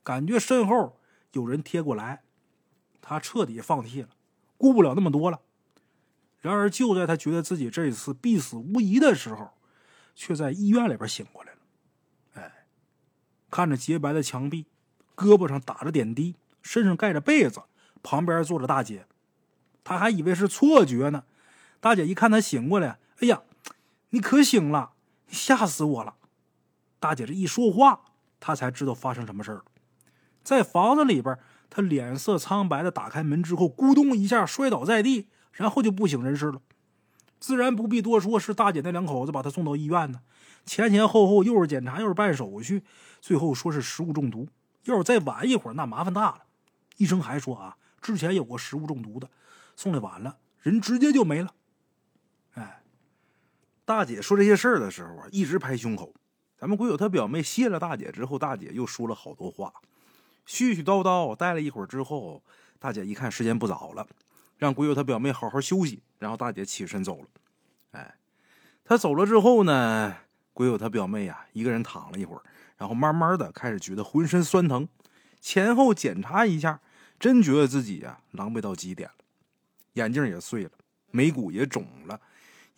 [0.03, 0.99] 感觉身后
[1.33, 2.23] 有人贴过来，
[3.01, 4.09] 他彻底放弃了，
[4.57, 5.41] 顾不了那么多了。
[6.41, 9.51] 然而，就在他觉得自己这一次必死无疑的时候，
[10.15, 11.59] 却在医院里边醒过来了。
[12.35, 12.65] 哎，
[13.51, 14.67] 看着洁白的墙壁。
[15.17, 17.61] 胳膊上打着点滴，身上盖着被子，
[18.03, 19.05] 旁边坐着大姐，
[19.85, 21.25] 他还以为是错觉呢。
[21.79, 23.43] 大姐一看他醒过来，哎呀，
[24.11, 24.93] 你可醒了，
[25.31, 26.15] 吓死我了！
[26.99, 28.01] 大姐这一说话，
[28.39, 29.65] 他才知道发生什么事了。
[30.43, 31.39] 在房子里边，
[31.69, 36.61] 他脸色苍白的打开门之后，咕咚一下摔倒在地，然后就不省人事了。
[37.39, 40.21] 自然不必多说，是大姐那两口子把他送到医院呢。
[40.67, 42.85] 前前后后又是检查又是办手续，
[43.21, 44.49] 最后说是食物中毒。
[44.85, 46.43] 要是再晚一会儿，那麻烦大了。
[46.97, 49.29] 医生还说啊，之前有过食物中毒的，
[49.77, 51.55] 送来晚了，人直接就没了。
[53.91, 56.15] 大姐说这些事儿的时候啊，一直拍胸口。
[56.57, 59.73] 咱们鬼友他表妹谢了大姐之后，大姐又说了好多话，
[60.47, 61.35] 絮絮叨叨。
[61.35, 62.41] 待了一会儿之后，
[62.79, 64.07] 大姐一看时间不早了，
[64.59, 66.05] 让鬼友他表妹好好休息。
[66.21, 67.27] 然后大姐起身走了。
[67.91, 68.15] 哎，
[68.85, 70.15] 她走了之后呢，
[70.53, 72.43] 鬼友他表妹呀，一个人躺了一会儿。
[72.77, 74.87] 然后慢慢的开始觉得浑身酸疼，
[75.41, 76.81] 前后检查一下，
[77.19, 79.25] 真觉得自己呀狼狈到极点了，
[79.95, 80.71] 眼镜也碎了，
[81.11, 82.21] 眉骨也肿了，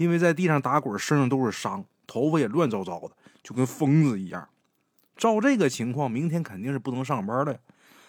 [0.02, 3.10] 因为在地上打滚，身上都是伤，头发也乱糟糟的，
[3.42, 4.48] 就跟疯子一样。
[5.16, 7.56] 照这个情况，明天肯定是不能上班了。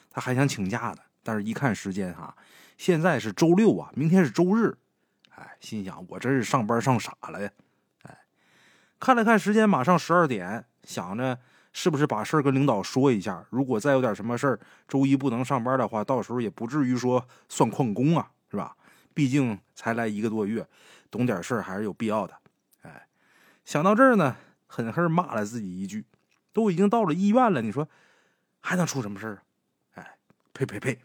[0.09, 2.35] 他还想请假呢，但是一看时间哈，
[2.77, 4.75] 现在是周六啊，明天是周日，
[5.35, 7.49] 哎，心想我这是上班上傻了呀，
[8.03, 8.17] 哎，
[8.99, 11.39] 看了看时间，马上十二点，想着。
[11.75, 13.43] 是不是把事儿跟领导说一下？
[13.49, 18.77] 如果再有点什么事儿，周一不能上班的话，到时候也不至于说算旷工啊，是吧？
[19.11, 20.63] 毕竟才来一个多月，
[21.13, 22.33] 懂点事儿还是有必要的。
[22.81, 23.07] 哎，
[23.63, 26.05] 想到这儿呢，狠狠骂了自己一句
[26.51, 27.87] ：“都已经到了医院了，你说
[28.59, 29.43] 还能出什么事儿啊？”
[30.01, 30.17] 哎，
[30.53, 30.97] 呸呸呸！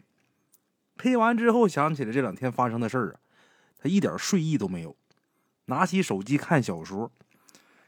[0.97, 3.19] 呸完之后，想起了这两天发生的事儿啊，
[3.77, 4.97] 他一点睡意都没有，
[5.65, 7.11] 拿起手机看小说，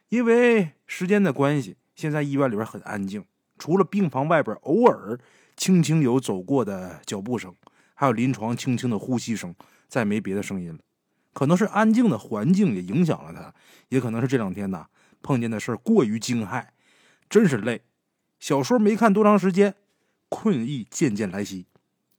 [0.09, 1.75] 因为时间的关系。
[1.95, 3.25] 现在医院里边很安静，
[3.57, 5.19] 除了病房外边偶尔
[5.55, 7.55] 轻轻有走过的脚步声，
[7.95, 9.55] 还有临床轻轻的呼吸声，
[9.87, 10.79] 再没别的声音了。
[11.33, 13.53] 可能是安静的环境也影响了他，
[13.89, 14.87] 也可能是这两天呢
[15.21, 16.67] 碰见的事过于惊骇，
[17.29, 17.83] 真是累。
[18.39, 19.75] 小说没看多长时间，
[20.29, 21.67] 困意渐渐来袭。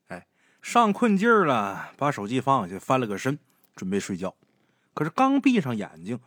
[0.07, 0.27] 哎，
[0.63, 3.39] 上困劲儿了，把手机放下，翻了个身，
[3.75, 4.35] 准备睡觉。
[4.95, 6.21] 可是刚闭上眼睛，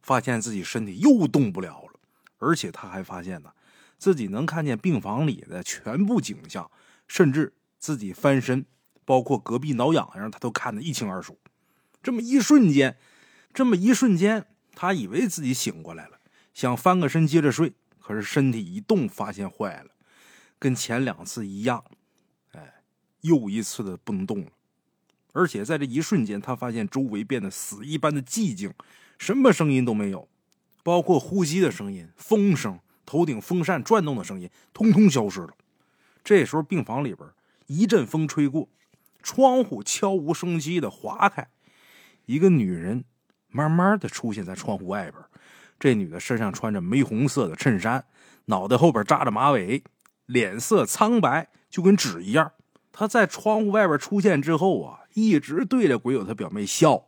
[0.00, 2.00] 发现自己身体又动不了了。
[2.38, 3.52] 而且他还发现呢，
[3.98, 6.70] 自己能看见病房里的全部景象，
[7.06, 8.64] 甚至自己翻身，
[9.04, 11.38] 包括隔壁挠痒痒，他都看得一清二楚。
[12.02, 12.96] 这么一瞬间，
[13.54, 16.18] 这么一瞬间，他以为自己醒过来了，
[16.52, 19.90] 想翻个身接着睡，可是身体一动，发现坏了，
[20.58, 21.84] 跟前两次一样，
[22.52, 22.82] 哎，
[23.20, 24.50] 又一次的不能动了。
[25.32, 28.74] 而且在这一瞬间，他发现周围变得死一般的寂静，
[29.18, 30.28] 什么声音都没有，
[30.82, 35.54] 包括呼吸的声音、风声、头顶风扇转动的声音，通通消失了。
[36.24, 37.28] 这时候，病房里边
[37.66, 38.68] 一阵风吹过，
[39.22, 41.48] 窗户悄无声息的划开，
[42.26, 43.04] 一个女人
[43.48, 45.22] 慢慢的出现在窗户外边。
[45.78, 48.04] 这女的身上穿着玫红色的衬衫，
[48.44, 49.82] 脑袋后边扎着马尾，
[50.26, 52.52] 脸色苍白，就跟纸一样。
[52.92, 57.04] 她在窗户外边出现之后啊，一直对着鬼友他表妹笑。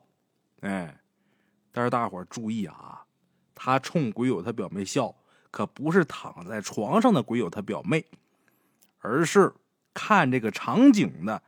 [0.60, 1.00] 哎，
[1.70, 3.04] 但是大伙注意啊，
[3.54, 5.14] 她冲鬼友他表妹笑，
[5.50, 8.04] 可不是躺在床上的鬼友他表妹。
[9.06, 9.52] 而是
[9.92, 11.42] 看这个场景的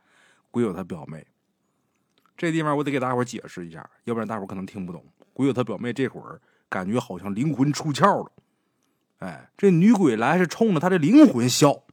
[0.51, 1.25] 鬼友他表妹。
[2.37, 5.03] 这地方我得给大伙解释一下，要不然大伙可能听不懂。
[5.33, 8.31] 鬼友他表妹这会儿感觉好像灵魂出窍了，
[9.19, 11.83] 哎，这女鬼来是冲着他的灵魂笑。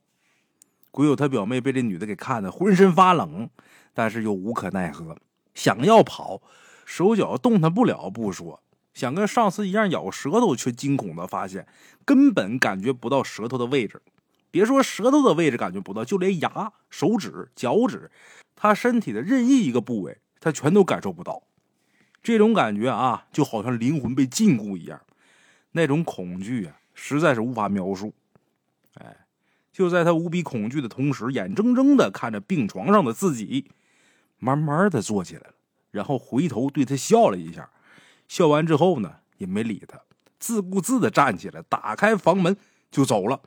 [0.91, 3.49] 鬼友他表妹被这女的给看的浑身发冷，
[3.93, 5.17] 但是又无可奈何，
[5.55, 6.43] 想要跑，
[6.85, 11.67] 手脚动弹不了不说，想跟上次一样咬舌头，却惊恐的发现
[12.05, 14.03] 根本感觉不到舌头的位置。
[14.51, 18.11] 别说舌头的位置感觉不到，就连牙、手指、脚趾，
[18.55, 21.43] 他身体的任意一个部位，他全都感受不到。
[22.23, 25.01] 这种感觉啊，就好像灵魂被禁锢一样，
[25.73, 28.13] 那种恐惧啊，实在是无法描述。
[28.97, 29.27] 哎，
[29.73, 33.71] 就在他无比恐惧的同时，眼睁睁的看着病床上的自己，
[34.39, 35.55] 慢慢的坐起来了，
[35.91, 37.71] 然后回头对他笑了一下，
[38.29, 39.99] 笑完之后呢，也没理他，
[40.39, 42.55] 自顾自的站起来，打开房门
[42.91, 43.41] 就走了。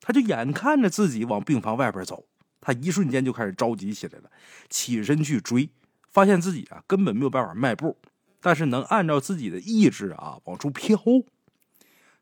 [0.00, 2.26] 他就眼看着自己往病房外边走，
[2.60, 4.30] 他一瞬间就开始着急起来了，
[4.68, 5.68] 起身去追，
[6.10, 7.96] 发现自己啊根本没有办法迈步，
[8.40, 10.98] 但是能按照自己的意志啊往出飘。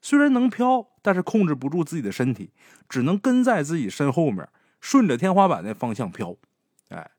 [0.00, 2.50] 虽然能飘，但是控制不住自己的身体，
[2.88, 4.48] 只能跟在自己身后面，
[4.80, 6.36] 顺着天花板的方向飘。
[6.88, 7.10] 哎，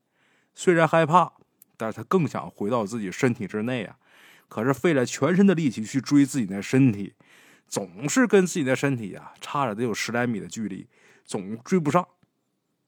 [0.54, 1.32] 虽然害怕，
[1.76, 3.96] 但是他更想回到自己身体之内啊。
[4.48, 7.14] 可是费了全身的力气去追自己的身体。
[7.68, 10.86] 总是跟自己的身体啊差着得有十来米的距离，
[11.24, 12.06] 总追不上，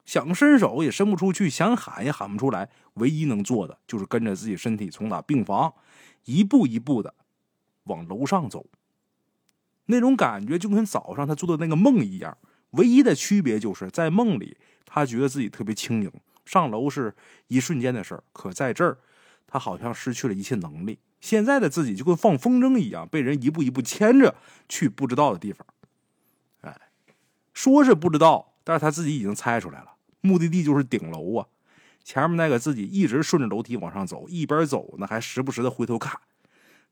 [0.08, 2.70] 想伸手也伸不出去，想喊也喊不出来。
[2.94, 5.74] 唯一能做的就是跟着自己身体从那病房
[6.24, 7.12] 一步一步的
[7.82, 8.64] 往楼上走。
[9.84, 12.38] 那种感觉就跟早上他做的那个梦一样，
[12.70, 16.10] 唯一的区别就是在梦里他觉得自己特别轻盈，
[16.46, 17.14] 上楼是
[17.48, 18.96] 一瞬间的事儿，可在这儿
[19.46, 21.00] 他好像失去了一切能力。
[21.20, 24.34] 现在的自己就跟放风筝一样，被人一步一步牵着
[24.70, 25.66] 去不知道的地方。
[26.62, 26.74] 哎，
[27.52, 31.46] 说是不知道，但是他自己已经猜出来了，目的地就是顶楼啊。
[32.04, 36.18] 前面那个自己一直顺着楼梯往上走，一边走呢还时不时的回头看，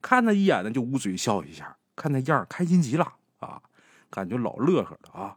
[0.02, 3.62] 看他一眼呢就捂嘴笑一下，看那样开心极了啊，
[4.10, 5.36] 感觉老乐呵了啊。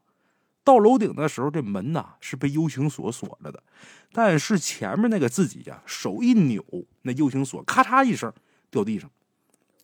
[0.64, 3.64] 到楼顶的时候，这门呐是被 U 型锁锁着的，
[4.12, 6.64] 但是前面那个自己呀手一扭，
[7.04, 8.32] 那 U 型锁咔嚓一声。
[8.72, 9.10] 掉地上，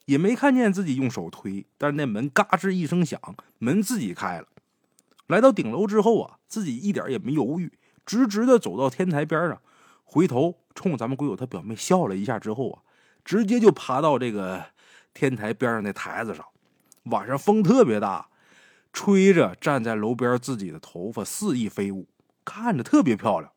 [0.05, 3.19] 也没看见自己用手推，但是那门嘎吱一声响，
[3.57, 4.47] 门自己开了。
[5.25, 7.71] 来到顶楼之后啊，自己一点也没犹豫，
[8.05, 9.61] 直直的走到天台边上，
[10.03, 12.81] 回头冲咱们鬼友他表妹笑了一下之后啊，
[13.23, 14.63] 直接就爬到这个
[15.13, 16.45] 天台边上那台子上。
[17.05, 18.27] 晚上风特别大，
[18.91, 22.07] 吹着站在楼边自己的头发肆意飞舞，
[22.43, 23.51] 看着特别漂亮。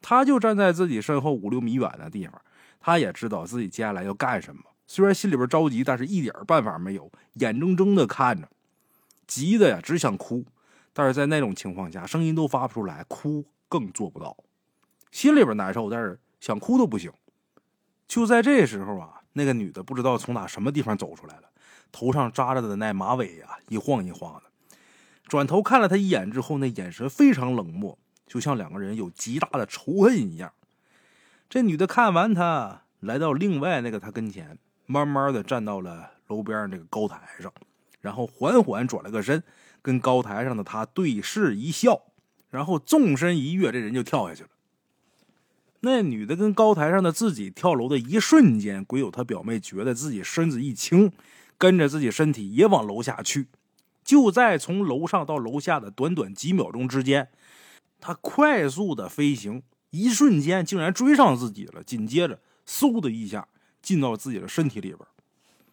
[0.00, 2.40] 他就站在自己身后五六米远的地方。
[2.78, 8.46] 他也知道自己接下来要干什么，虽然心里边着急，但是一点办法没有，眼睁睁的看着，
[9.26, 10.44] 急的呀只想哭，
[10.94, 14.34] 但是在那种情况下，声音都发不出来，哭更做不到，
[15.10, 17.12] 心里边难受，但是想哭都不行。
[18.08, 21.50] 就在这时候啊，那个女的不知道从哪什么地方走出来了，
[21.90, 24.42] 头上扎着的那马尾呀一晃一晃的，
[25.26, 30.52] 转头看了他一眼之后，那眼神非常冷漠，就像两个人有极大的仇恨一样。
[31.48, 37.52] 这女的看完他，来到另外那个他跟前，慢慢的站到了楼边那个高台上，
[38.00, 39.42] 然后缓缓转了个身，
[39.84, 42.00] 跟高台上的他对视一笑，
[42.48, 44.48] 然后纵身一跃，这人就跳下去了。
[45.80, 51.12] 那女的跟高台上的自己跳楼的一瞬间，鬼友他表妹觉得自己身子一轻，
[51.58, 53.48] 跟着自己身体也往楼下去。
[54.02, 57.28] 就在从楼上到楼下的短短几秒钟之间，
[58.00, 59.62] 他快速的飞行。
[59.90, 63.46] 一瞬间竟然追上自己了，紧接着嗖的一下
[63.82, 64.98] 进到自己的身体里边。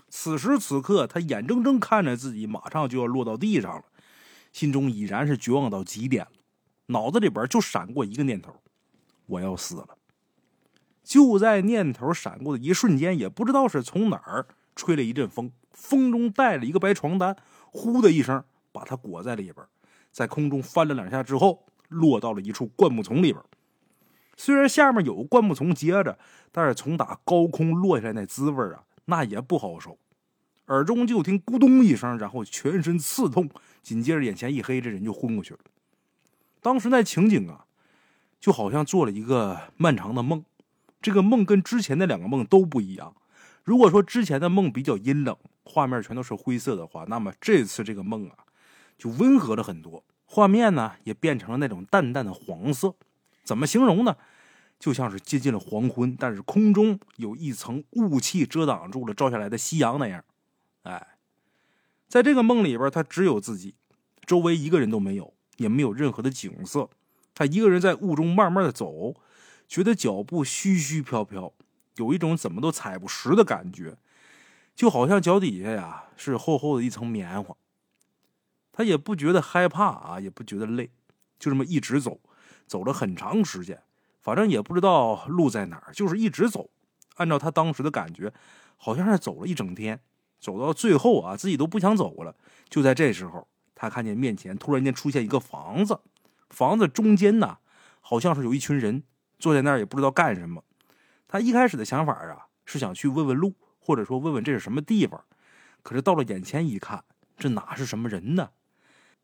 [0.09, 3.83] 此时此刻，他眼睁睁看着自己马上就要落到地上了，
[4.51, 6.31] 心中已然是绝望到极点了，
[6.87, 8.53] 脑子里边就闪过一个念头：
[9.25, 9.97] 我要死了。
[11.03, 14.45] 就在念头闪过的一瞬间，也不知道是从哪儿
[14.75, 17.35] 吹了一阵风，风中带了一个白床单，
[17.71, 19.65] 呼的一声把他裹在里边，
[20.11, 23.43] 在空中翻了两下之后，落到了一处灌木丛里边。
[24.37, 26.17] 虽然下面有灌木丛接着，
[26.51, 29.97] 但是从打高空落下来那滋味啊，那也不好受。
[30.67, 33.49] 耳中就听咕咚一声，然后全身刺痛，
[33.81, 35.59] 紧接着眼前一黑，这人就昏过去了。
[36.61, 37.65] 当时那情景啊，
[38.39, 40.43] 就好像做了一个漫长的梦。
[41.01, 43.15] 这个梦跟之前的两个梦都不一样。
[43.63, 48.37] 如果说之前的梦比较阴冷，画面全都是灰色的话，那么这次这个梦啊，
[48.97, 50.03] 就温和了很多。
[50.25, 52.95] 画面呢，也变成了那种淡淡的黄色。
[53.43, 54.15] 怎么形容呢？
[54.79, 60.23] 就像是接近了黄昏，但是空中有一层雾气遮挡住了照下来的夕阳那样。
[60.83, 61.10] 哎，
[62.11, 63.73] 在这个梦里边，他只有自己，
[64.25, 66.89] 周围一个人都没有，也没有任何的景色。
[67.33, 69.15] 他一个人在雾中慢慢的走，
[69.65, 71.53] 觉得脚步虚虚飘飘，
[71.95, 73.95] 有一种怎么都踩不实的感觉，
[74.75, 77.55] 就好像脚底下呀是厚厚的一层棉花。
[78.73, 80.91] 他也不觉得害怕啊，也不觉得累，
[81.39, 82.19] 就这么一直走，
[82.67, 83.81] 走了很长时间，
[84.19, 86.69] 反正也不知道路在哪儿，就是一直走。
[87.15, 88.33] 按照他当时的感觉，
[88.75, 90.01] 好像是走了一整天。
[90.41, 92.35] 走到最后啊，自己都不想走了。
[92.67, 95.99] 就在这时候，他看见面前突然间出现一个房子，
[96.49, 97.59] 房子中间呢，
[98.01, 99.03] 好像是有一群人
[99.37, 100.63] 坐在那儿，也不知道干什么。
[101.27, 105.23] 他一开始的想法啊，是想去问问路，或者说问问这是什么地方。
[105.83, 107.03] 可是到了眼前一看，
[107.37, 108.49] 这哪是什么人呢？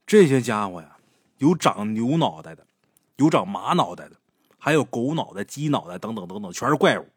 [0.06, 0.98] 这些家伙呀，
[1.40, 2.66] 有长牛脑袋的，
[3.18, 4.16] 有长马脑袋的，
[4.58, 7.08] 还有狗脑袋、鸡脑袋等等等等，全是怪物。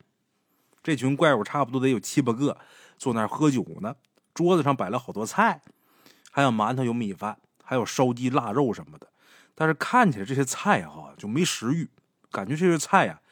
[0.82, 2.57] 这群怪物差不多得有七八个。
[3.01, 3.96] 坐那儿喝酒呢，
[4.34, 5.62] 桌子上摆了好多菜，
[6.30, 9.09] 还有馒头、有米饭，还有烧鸡、腊肉什么的。
[9.55, 11.88] 但是看起来这些菜哈就没食欲，
[12.30, 13.22] 感觉这些菜呀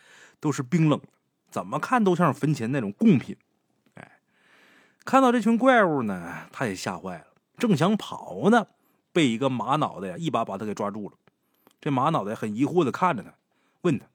[0.41, 0.99] 都是冰冷，
[1.51, 3.37] 怎么看都像是坟前那种贡品。
[3.93, 4.21] 哎，
[5.05, 7.27] 看到这群怪物呢，他也吓坏了，
[7.59, 8.69] 正想跑呢，
[9.12, 11.16] 被一个马脑袋呀一把把他给抓住了。
[11.79, 13.35] 这马脑袋很疑惑的看着他，
[13.83, 14.07] 问他：“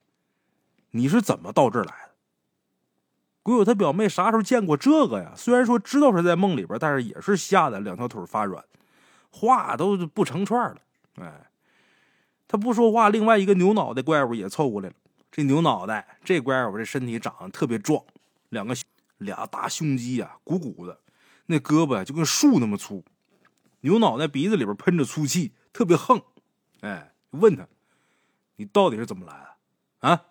[0.90, 2.13] 你是怎么到这儿来的？”
[3.44, 5.34] 鬼友他表妹啥时候见过这个呀？
[5.36, 8.64] 虽然说知道是在梦里边，但是也是吓得两条腿发软，
[9.28, 10.78] 话都不成串了。
[11.16, 11.50] 哎，
[12.48, 14.94] 他不说话，另外一个牛脑袋怪物也凑过来了。
[15.30, 18.02] 这牛脑袋这怪物这身体长得特别壮，
[18.48, 18.74] 两个
[19.18, 20.98] 俩大胸肌呀，鼓鼓的，
[21.44, 23.04] 那胳膊就跟树那么粗。
[23.80, 26.22] 牛脑袋鼻子里边喷着粗气，特别横。
[26.80, 27.68] 哎，问他，
[28.56, 30.08] 你到底是怎么来的？
[30.08, 30.22] 啊？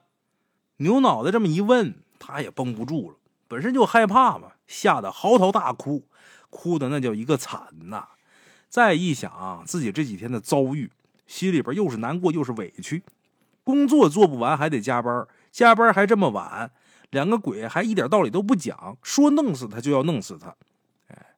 [0.77, 2.02] 牛脑袋这么一问。
[2.25, 3.17] 他也绷不住了，
[3.49, 6.07] 本身就害怕嘛，吓得嚎啕大哭，
[6.49, 8.07] 哭的那叫一个惨呐！
[8.69, 10.89] 再一想自己这几天的遭遇，
[11.27, 13.03] 心里边又是难过又是委屈，
[13.65, 16.71] 工作做不完还得加班，加班还这么晚，
[17.09, 20.55] 两个鬼还一点道理都不讲，说弄死他就要弄死他。
[21.09, 21.35] 哎，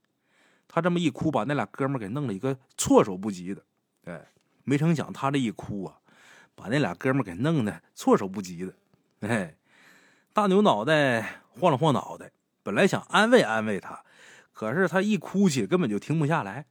[0.68, 3.64] 他这么一哭，把那俩哥们给弄了一个措手不及的。
[4.04, 4.24] 哎，
[4.64, 5.98] 没成想他这一哭啊，
[6.54, 8.74] 把那俩哥们给弄得措手不及的。
[9.22, 9.56] 哎。
[10.36, 12.30] 大牛脑袋晃了晃脑袋，
[12.62, 14.04] 本来想安慰安慰他，
[14.52, 16.66] 可是他一哭起根本就停不下来，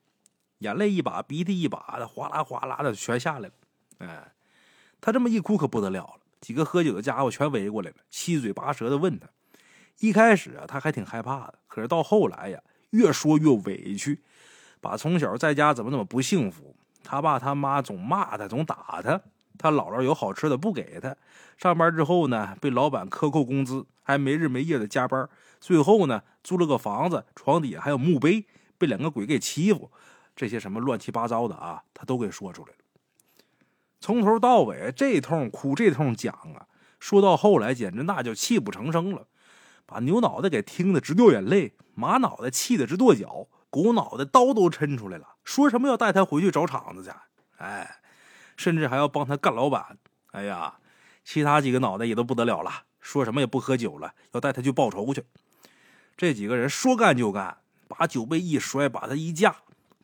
[0.59, 3.55] 眼泪一把鼻涕一把的，哗啦哗啦的全下来了。
[4.01, 4.33] 哎，
[5.01, 9.27] 他这么一哭可不得了了，几个喝酒的家伙全围过来了，七嘴八舌的问他。
[10.01, 12.61] 一开始啊，他还挺害怕的，可是到后来呀，
[12.91, 14.23] 越说越委屈，
[14.83, 19.19] 把从小在家怎么怎么不幸福，他爸他妈总骂他，总打他。
[19.57, 21.17] 他姥姥有好吃的不给他，
[21.57, 25.29] 上班之后呢，被老板克扣工资，还没日没夜的加班。
[25.61, 28.45] 最后呢，租了个房子，床底下还有墓碑，
[28.77, 29.91] 被两个鬼给欺负。
[30.37, 32.79] 这些什么乱七八糟的啊，他都给说出来了。
[34.01, 36.67] 从头到尾这通哭这通讲啊，
[36.99, 39.29] 说到后来简直那就泣不成声了，
[39.87, 47.11] 把牛脑袋给听得直掉眼泪，马脑袋气得直跺脚，狗脑袋刀都抻出来了，说什么要带他回去找场子去。
[47.59, 48.01] 哎。
[48.57, 49.99] 甚至还要帮他干老板，
[50.33, 50.79] 哎呀，
[51.25, 55.25] 其他几个脑袋也都不得了了，说什么也不喝酒了，要带他去报仇去。
[56.17, 59.57] 这几个人说干就干，把酒杯一摔，把他一架，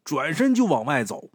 [0.04, 1.30] 转身就往外走。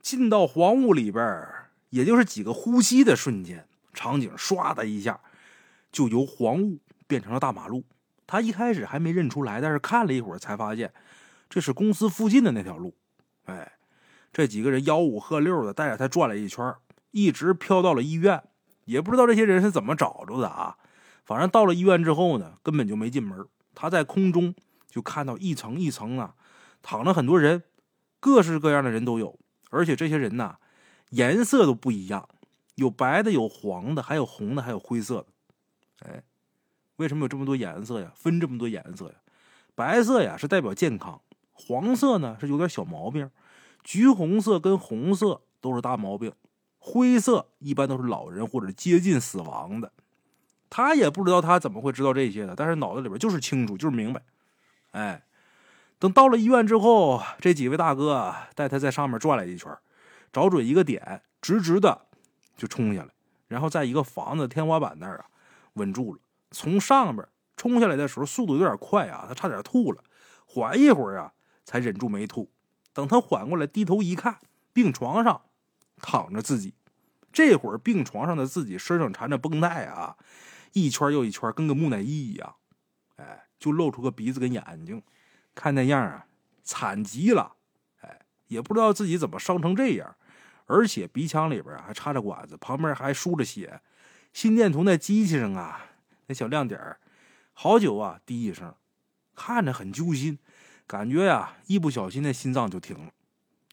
[0.00, 1.48] 进到黄雾里边，
[1.90, 5.20] 也就是几个呼吸的瞬间，场景唰的一下
[5.90, 7.84] 就由黄雾变成了大马路。
[8.26, 10.92] 他一开始还没认出来，但是看了一会儿才发现，
[11.48, 12.94] 这是公司附近的那条路。
[13.46, 13.72] 哎。
[14.36, 16.74] 这几个人吆五喝六的带着他转了一圈，
[17.10, 18.42] 一直飘到了医院。
[18.84, 20.76] 也不知道这些人是怎么找着的啊！
[21.24, 23.46] 反正到了医院之后呢，根本就没进门。
[23.74, 24.54] 他在空中
[24.90, 26.34] 就看到一层一层啊，
[26.82, 27.62] 躺着很多人，
[28.20, 29.38] 各式各样的人都有。
[29.70, 30.58] 而且这些人呐，
[31.08, 32.28] 颜色都不一样，
[32.74, 35.26] 有白的，有黄的，还有红的，还有灰色的。
[36.00, 36.22] 哎，
[36.96, 38.12] 为什么有这么多颜色呀？
[38.14, 39.14] 分这么多颜色呀？
[39.74, 41.22] 白色呀是代表健康，
[41.54, 43.30] 黄色呢是有点小毛病，
[43.86, 46.32] 橘红色跟红色都是大毛病，
[46.80, 49.92] 灰色一般都是老人或者接近死亡的。
[50.68, 54.20] 他也不知道他怎么会知道这些的，但是脑子里边就是清楚，就是明白。
[54.90, 55.22] 哎，
[56.00, 59.72] 等到了医院之后，这几位大哥带他在上面转了一圈，
[60.32, 62.06] 找准一个点，直直的
[62.56, 63.10] 就冲下来，
[63.46, 65.26] 然后在一个房子天花板那儿啊
[65.74, 66.20] 稳住了。
[66.50, 67.24] 从上边
[67.56, 70.02] 冲下来的时候，速度有点快啊，他差点吐了。
[70.44, 71.32] 缓一会儿啊，
[71.64, 72.50] 才忍住没吐。
[72.96, 74.38] 等他缓过来，低头一看，
[74.72, 75.42] 病床上
[76.00, 76.72] 躺着自己。
[77.30, 80.16] 这会儿病床上的自己身上缠着绷带啊。
[80.72, 82.56] 一圈又一圈，跟个木乃伊一样，
[83.16, 85.02] 哎，就露出个鼻子跟眼睛，
[85.54, 86.26] 看那样啊，
[86.62, 87.56] 惨极了，
[88.00, 90.16] 哎，也不知道自己怎么伤成这样，
[90.64, 93.82] 而且鼻腔里边还插着管子，旁边还输着血，
[94.32, 95.84] 心电图那机器上啊，
[96.28, 96.96] 那小亮点
[97.52, 98.74] 好久啊滴一声，
[99.34, 100.38] 看着很揪心，
[100.86, 103.10] 感觉呀一不小心那心脏就停了，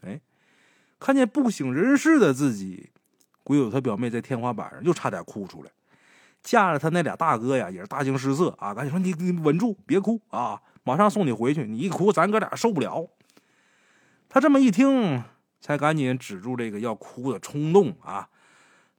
[0.01, 0.19] 哎，
[0.99, 2.89] 看见不省人事的自己，
[3.43, 5.71] 鬼友他表妹在天花板上又差点哭出来。
[6.41, 8.73] 架着他那俩大哥呀，也是大惊失色啊！
[8.73, 10.61] 赶紧说你你稳住，别哭啊！
[10.83, 13.07] 马上送你回去，你一哭，咱哥俩受不了。
[14.27, 15.23] 他这么一听，
[15.61, 18.27] 才赶紧止住这个要哭的冲动啊，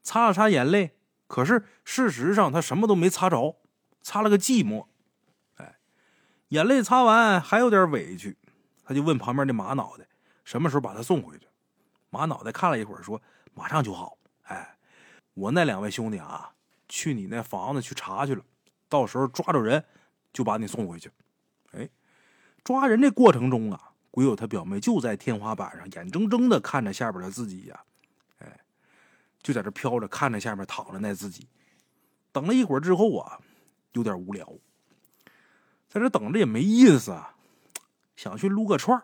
[0.02, 0.92] 擦了擦眼泪。
[1.26, 3.56] 可是事实上他什么都没擦着，
[4.00, 4.86] 擦了个寂寞。
[6.54, 8.36] 眼泪擦完还有点委屈，
[8.84, 10.06] 他就问旁边的马脑袋
[10.44, 11.48] 什么时候把他送回去。
[12.10, 13.20] 马脑袋看了一会儿，说
[13.54, 14.16] 马上就好。
[14.42, 14.76] 哎，
[15.34, 16.52] 我那两位兄弟啊。
[16.86, 18.44] 去你那房子去查去了，
[18.88, 19.82] 到时候抓着人
[20.32, 21.10] 就把你送回去。
[21.72, 21.88] 哎，
[22.62, 27.82] 抓人这过程中啊，鬼友他表妹就在天花板上眼睁睁的看着下边的自己呀，
[28.38, 28.60] 哎，
[29.42, 31.48] 就在这飘着看着下面躺着那自己。
[32.30, 33.40] 等了一会儿之后啊，
[33.92, 34.46] 有点无聊，
[35.94, 37.36] 在这等着也没意思啊，
[38.16, 39.00] 想去撸个串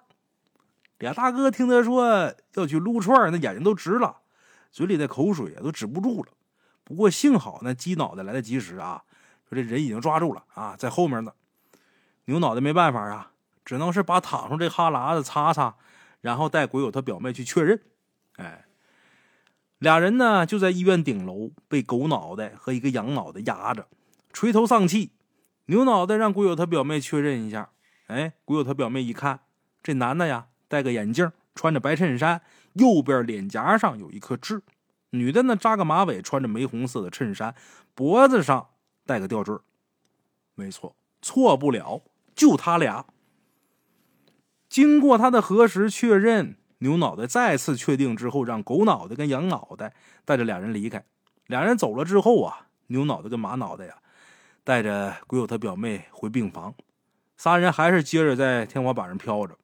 [0.98, 4.16] 俩大哥听他说要去撸串那眼睛都直了，
[4.72, 6.32] 嘴里的口水都止不住了。
[6.82, 9.04] 不过幸好那鸡脑袋来得及时啊！
[9.48, 11.32] 说这人已经抓住了啊，在后面呢。
[12.24, 13.30] 牛脑袋没办法啊，
[13.64, 15.76] 只能是把躺上这哈喇子擦擦，
[16.20, 17.80] 然后带鬼友他表妹去确认。
[18.34, 18.66] 哎，
[19.78, 23.86] 俩人呢就在医院顶楼被狗脑袋和一个羊脑袋压着，
[24.32, 25.12] 垂头丧气。
[25.70, 27.70] 牛脑袋让鬼友他表妹确认一下。
[28.08, 29.38] 哎，鬼友他表妹一看，
[29.80, 32.42] 这男的呀戴个眼镜，穿着白衬衫，
[32.72, 34.62] 右边脸颊上有一颗痣。
[35.10, 37.54] 女的呢，扎个马尾，穿着玫红色的衬衫，
[37.94, 38.70] 脖子上
[39.06, 39.56] 戴个吊坠
[40.56, 42.02] 没错，错不了，
[42.34, 43.06] 就他俩。
[44.68, 49.94] 经过他的核实确认，牛脑袋再次确定之后，让狗脑袋跟羊脑袋
[50.24, 51.04] 带着俩人离开。
[51.46, 53.98] 俩人走了之后啊，牛脑袋跟马脑袋呀，
[54.70, 56.72] 带着鬼友他表妹回病房。
[57.36, 59.58] 仨人还是接着在天花板上飘着。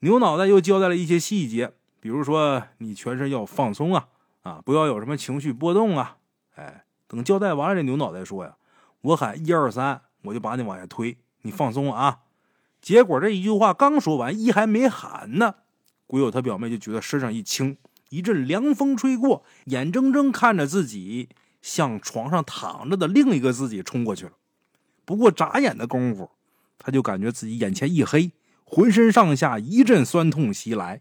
[0.00, 1.70] 牛脑袋又交代了一些细节，
[2.00, 4.08] 比如说你全身要放松啊。
[4.42, 6.16] 啊，不要有什么情绪波动啊！
[6.56, 8.56] 哎，等交代完了，这牛脑袋说呀
[9.02, 12.22] ：“我喊一二三，我就把你往下推，你放松啊！”
[12.82, 15.54] 结果这一句话刚说完，一还没喊呢，
[16.08, 17.78] 鬼友他表妹就觉得身上一轻，
[18.10, 21.28] 一阵凉风吹过，眼睁睁看着自己
[21.64, 24.32] 向床上躺着的另一个自己冲过去了。
[25.06, 26.30] 不过眨眼的功夫，
[26.78, 28.32] 他就感觉自己眼前一黑，
[28.64, 31.00] 浑身上下一阵酸痛袭来。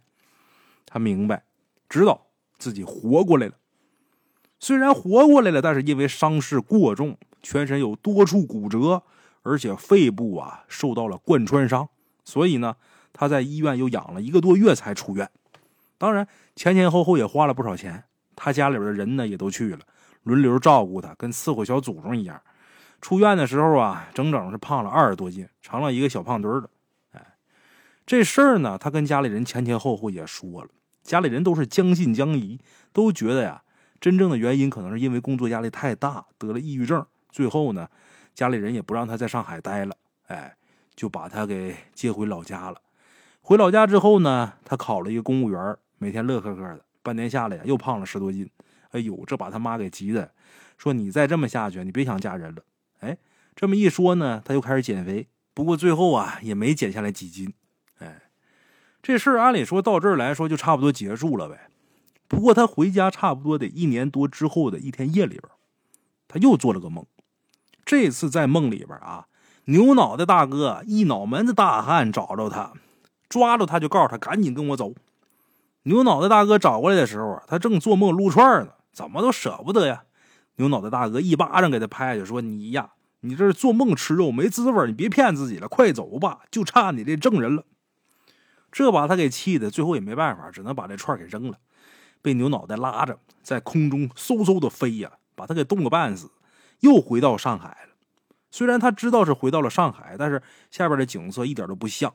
[0.86, 1.44] 他明白，
[1.90, 2.28] 知道。
[2.60, 3.56] 自己活过来了，
[4.58, 9.04] 虽然活过来了，但是因为伤势过重，全身有多处骨折，
[9.42, 11.90] 而且肺部啊受到了贯穿伤，
[12.24, 12.78] 所以呢，
[13.12, 15.30] 他在医院又养了一个多月才出院。
[15.98, 19.80] 当然前前后后也花了不少钱，他家里边的人呢也都去了，
[20.24, 22.42] 轮流照顾他，跟伺候小祖宗一样。
[23.02, 26.70] 出院的时候啊，整整是胖了二十多斤，成了一个小胖墩儿的。
[27.12, 27.36] 哎，
[28.06, 30.70] 这事儿呢，他跟家里人前前后后也说了。
[31.04, 32.60] 家里人都是将信将疑，
[32.94, 33.62] 都觉得呀，
[34.00, 37.06] 真正的原因可能是因为工作压力太大，得了抑郁症。
[37.30, 37.90] 最后呢，
[38.34, 39.96] 家里人也不让他在上海待了，
[40.28, 40.56] 哎，
[40.96, 42.78] 就把他给接回老家了。
[43.42, 46.86] 回老家之后呢，他考了一个公务员，每天乐呵呵的。
[47.02, 48.50] 半年下来呀，又胖了十多斤。
[48.94, 50.32] 哎呦，这把他妈给急的，
[50.78, 52.64] 说你再这么下去，你别想嫁人了。
[53.02, 53.18] 哎，
[53.56, 55.28] 这么一说呢，他又开始减肥。
[55.54, 57.54] 不过最后啊，也没减下来几斤。
[58.00, 58.22] 哎
[59.02, 61.68] 这事儿按理说到这儿来说就差不多结束了呗。
[62.28, 65.44] 不过他回家差不多得一年多之后的一天夜里边，
[66.28, 67.06] 他又做了个梦。
[67.86, 69.28] 这次在梦里边啊，
[69.66, 72.72] 牛脑袋大哥一脑门子大汗找着他，
[73.28, 74.94] 抓住他就告诉他赶紧跟我走。
[75.84, 80.04] 牛脑袋大哥找过来的时候，他正做梦撸串呢，怎么都舍不得呀。
[80.56, 82.92] 牛脑袋大哥一巴掌给他拍下去，说：“你呀，
[83.22, 87.66] 你这是做梦吃肉没滋味，你别骗自己了，快走吧，就差你这证人了。
[88.72, 91.58] 这把他给气的，最后也没办法，只能把这串给扔了。
[92.22, 96.32] 被牛脑袋拉着在空中嗖嗖的飞呀，把他给冻个半死，
[96.82, 97.96] 又回到上海了。
[98.52, 102.14] 虽然他知道是回到了上海，但是下边的景色一点都不像。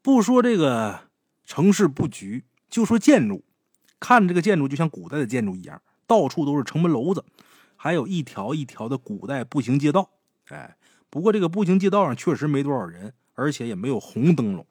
[0.00, 1.00] 不说这个
[1.44, 3.44] 城市布局，就说建筑，
[4.04, 7.24] 看这个建筑就像古代的建筑一样，到处都是城门楼子，
[7.74, 10.10] 还有一条一条的古代步行街道。
[10.48, 10.76] 哎，
[11.08, 14.66] 不过这个步行街道上确实没多少人，而且也没有红灯笼。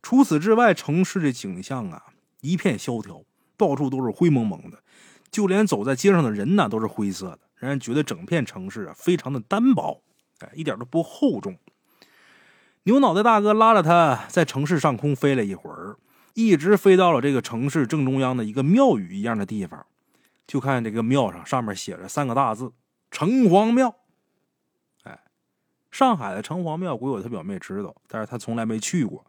[0.00, 2.04] 除此之外，城市的景象啊，
[2.40, 3.22] 一片萧条。
[3.58, 4.82] 到处都是灰蒙蒙的，
[5.30, 10.02] 就连走在街上的人呢都是灰色的，让人觉得整片城市啊非常的单薄，
[10.40, 11.56] 哎，一点都不厚重。
[12.82, 15.96] 牛脑袋大哥拉着他在城市上空飞了一会儿，
[16.36, 19.86] 一直飞到了这个城市正中央的一个庙宇一样的地方，
[20.46, 22.70] 就看这个庙上上面写着三个大字
[23.10, 23.96] “城隍庙”。
[25.04, 25.18] 哎，
[25.90, 29.24] 上海的城隍庙，鬼友他表妹知道，但是他从来没去过。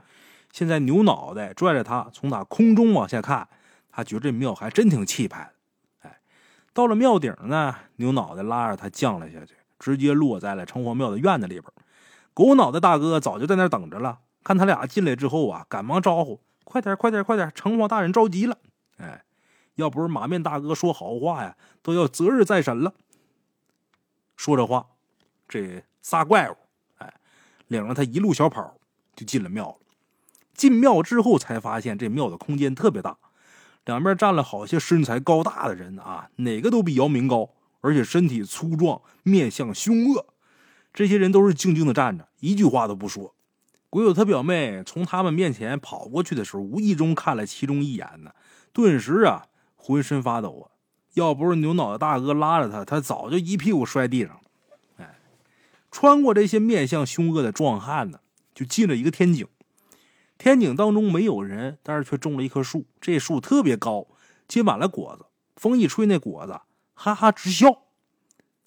[0.51, 3.47] 现在牛脑袋拽着他从那空中往下看。
[3.89, 6.19] 他觉得这庙还真挺气派的，哎，
[6.71, 11.63] 到了庙顶呢，牛脑袋拉着他降了下去，直接落在了城隍庙的院子里边。
[12.33, 17.49] 狗脑袋大哥早就在那等着了，看他俩进来之后啊，赶忙招呼：“快点，快点，快点！
[17.55, 18.57] 城隍大人着急了。”
[18.99, 19.23] 哎，
[19.75, 22.93] 要不是马面大哥说好话呀，都要择日再审了。
[24.35, 24.87] 说着话，
[25.47, 26.57] 这仨怪物，
[26.97, 27.13] 哎，
[27.67, 28.77] 领着他一路小跑
[29.15, 29.77] 就进了庙了。
[30.53, 33.17] 进庙之后才发现，这庙的空间特别大。
[33.85, 40.33] 两边站了好些身材高大的人啊，哪个都比姚明高，而且身体粗壮，面相凶恶。
[40.93, 43.33] 这些人都是静静的站着，一句话都不说。
[43.89, 48.31] 鬼友他表妹从他们面前跑过去的时候，无意中看了其中一眼呢，
[48.73, 50.75] 顿时啊，浑身发抖啊！
[51.13, 54.41] 要不是牛脑袋大哥拉着他，他早就一屁股摔地上了。
[54.97, 55.19] 哎，
[55.89, 58.19] 穿过这些面相凶恶的壮汉呢，
[58.53, 59.47] 就进了一个天井。
[60.37, 62.85] 天井当中没有人，但是却种了一棵树。
[63.01, 64.05] 这树特别高，
[64.47, 65.25] 结满了果子。
[65.55, 66.59] 风一吹，那果子
[66.93, 67.83] 哈哈直笑。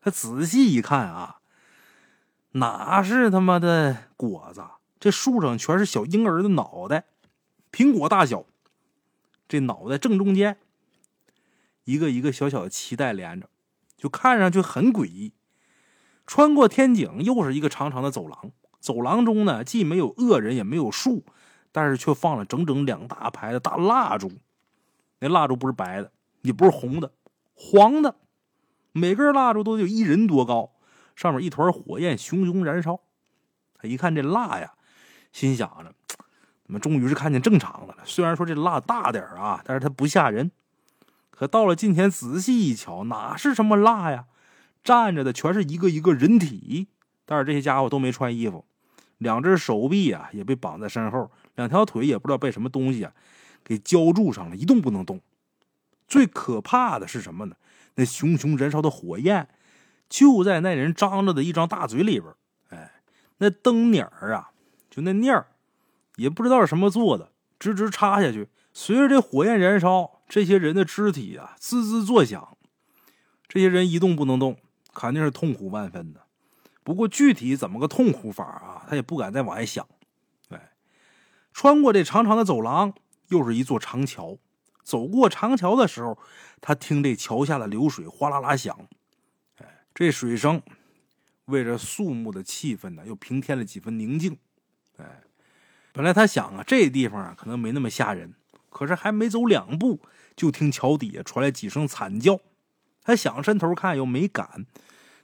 [0.00, 1.36] 他仔细一看啊，
[2.52, 4.64] 哪是他妈的果子？
[5.00, 7.06] 这树上全是小婴儿的脑袋，
[7.72, 8.44] 苹果大小。
[9.48, 10.58] 这脑袋正中间，
[11.84, 13.48] 一个一个小小的脐带连着，
[13.96, 15.32] 就看上去很诡异。
[16.26, 18.52] 穿过天井，又是一个长长的走廊。
[18.78, 21.24] 走廊中呢，既没有恶人，也没有树。
[21.72, 24.32] 但是却放了整整两大排的大蜡烛，
[25.20, 26.10] 那蜡烛不是白的，
[26.42, 27.12] 也不是红的，
[27.54, 28.16] 黄的，
[28.90, 30.72] 每根蜡烛都有一人多高，
[31.14, 33.00] 上面一团火焰熊熊燃烧。
[33.74, 34.74] 他一看这蜡呀，
[35.32, 35.94] 心想着，
[36.64, 37.98] 怎么终于是看见正常的了？
[38.04, 40.50] 虽然说这蜡大点啊，但是它不吓人。
[41.30, 44.26] 可到了近前仔细一瞧，哪是什么蜡呀？
[44.84, 46.88] 站着的全是一个一个人体，
[47.24, 48.64] 但是这些家伙都没穿衣服，
[49.18, 51.30] 两只手臂啊也被绑在身后。
[51.54, 53.12] 两条腿也不知道被什么东西啊
[53.62, 55.20] 给浇筑上了，一动不能动。
[56.08, 57.56] 最可怕的是什么呢？
[57.96, 59.48] 那熊熊燃烧的火焰
[60.08, 62.32] 就在那人张着的一张大嘴里边。
[62.68, 62.90] 哎，
[63.38, 64.49] 那灯捻儿啊，
[64.90, 65.46] 就那念儿，
[66.16, 68.48] 也不知道是什么做的，直直插下去。
[68.72, 72.58] 随着这火焰燃烧，这些人的肢体啊滋滋作响。
[73.48, 74.58] 这些人一动不能动，
[74.92, 76.26] 肯定是痛苦万分的。
[76.82, 79.86] 不过具体怎么个痛苦法啊，他也不敢再往外想。
[81.52, 82.94] 穿过这长长的走廊，
[83.28, 84.38] 又是一座长桥。
[84.84, 86.16] 走过长桥的时候，
[86.60, 88.88] 他听这桥下的流水哗啦啦响。
[89.58, 90.62] 哎，这水声
[91.46, 94.38] 为这肃穆的气氛呢，又平添了几分宁静。
[95.00, 95.22] 哎，
[95.92, 98.34] 本来他想啊，这地方啊可能没那么吓人，
[98.68, 100.00] 可是还没走两步，
[100.36, 102.38] 就听桥底下传来几声惨叫。
[103.02, 104.66] 他想伸头看，又没敢，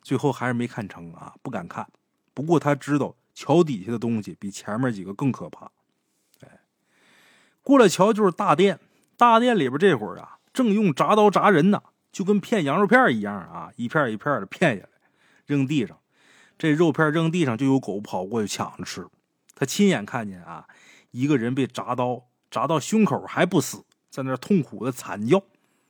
[0.03, 1.87] 最后还是没看成啊，不敢看。
[2.35, 5.71] 不过他知道桥底下的东西比前面几个更可怕。
[7.63, 8.79] 过了桥就是大殿，
[9.17, 14.89] 大殿里边这会儿啊，正用铡刀铡人呢，就跟片羊肉片一样啊，一片一片的片下来，
[15.47, 15.99] 扔地上。
[16.57, 19.07] 这肉片扔地上，就有狗跑过去抢着吃。
[19.57, 20.69] 他亲眼看见啊，
[21.11, 25.43] 一个人被铡刀铡到胸口还不死，在那痛苦的惨叫。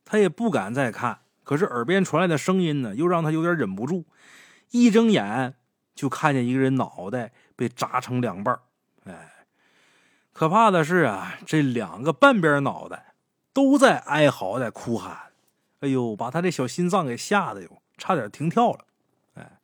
[0.03, 4.05] 他也不敢再看，可是耳边传来的声音呢，又让他有点忍不住。
[4.71, 5.53] 一睁眼
[5.93, 8.57] 就看见一个人脑袋被扎成两半，
[9.03, 9.33] 哎。
[10.31, 13.15] 可怕的是啊，这两个半边脑袋
[13.53, 15.17] 都在哀嚎，在哭喊，
[15.79, 18.85] 哎呦，把他这小心脏给吓得哟，差点停跳了。
[19.33, 19.57] 哎，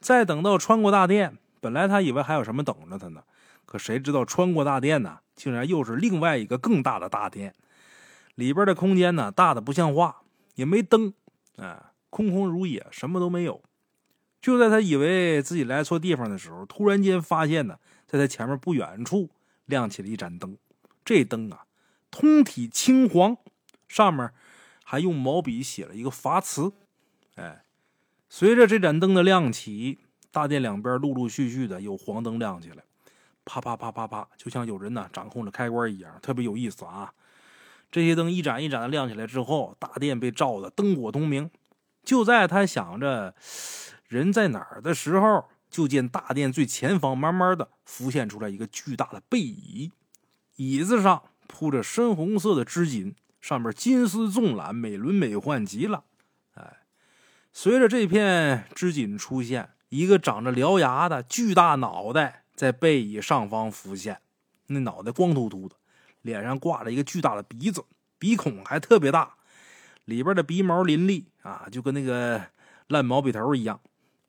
[0.00, 3.24] 再等到穿过大殿，本来他以为还有什么等着他呢，
[3.64, 7.54] 可谁知道穿过大殿呢，竟然又是另外一个更大的大殿，
[8.34, 10.20] 里边的空间呢大的不像话，
[10.56, 11.14] 也没灯，
[11.56, 13.62] 哎，空空如也，什么都没有，
[14.42, 19.30] 就在他以为自己来错地方的时候，突然间发现呢，在他前面不远处
[19.64, 20.58] 亮起了一盏灯。
[21.02, 21.64] 这灯啊，
[22.10, 23.38] 通体青黄，
[23.88, 24.30] 上面
[24.84, 26.74] 还用毛笔写了一个法词。
[27.36, 27.64] 哎，
[28.28, 30.00] 随着这盏灯的亮起，
[30.34, 32.82] 大殿两边陆陆续续的有黄灯亮起来，
[33.44, 37.14] 啪啪啪啪啪，就像有人呢掌控着开关一样，特别有意思啊。
[37.92, 41.48] 这些灯一盏一盏的亮起来之后，大殿被照得灯火通明。
[42.02, 43.32] 就在他想着
[44.08, 49.92] 人在哪儿的时候，就见大殿最前方慢慢的浮现出来一个巨大的背椅，
[50.56, 56.02] 椅子上铺着深红色的织锦，上面金丝纵览，美轮美奂极了。
[56.54, 56.78] 哎，
[57.52, 64.20] 随着这片织锦出现，一个长着獠牙的巨大脑袋在背椅上方浮现，
[64.66, 65.76] 那脑袋光秃秃的。
[66.22, 67.84] 脸上挂着一个巨大的鼻子，
[68.18, 69.34] 鼻孔还特别大，
[70.04, 72.44] 里边的鼻毛林立啊，就跟那个
[72.88, 73.78] 烂毛笔头一样。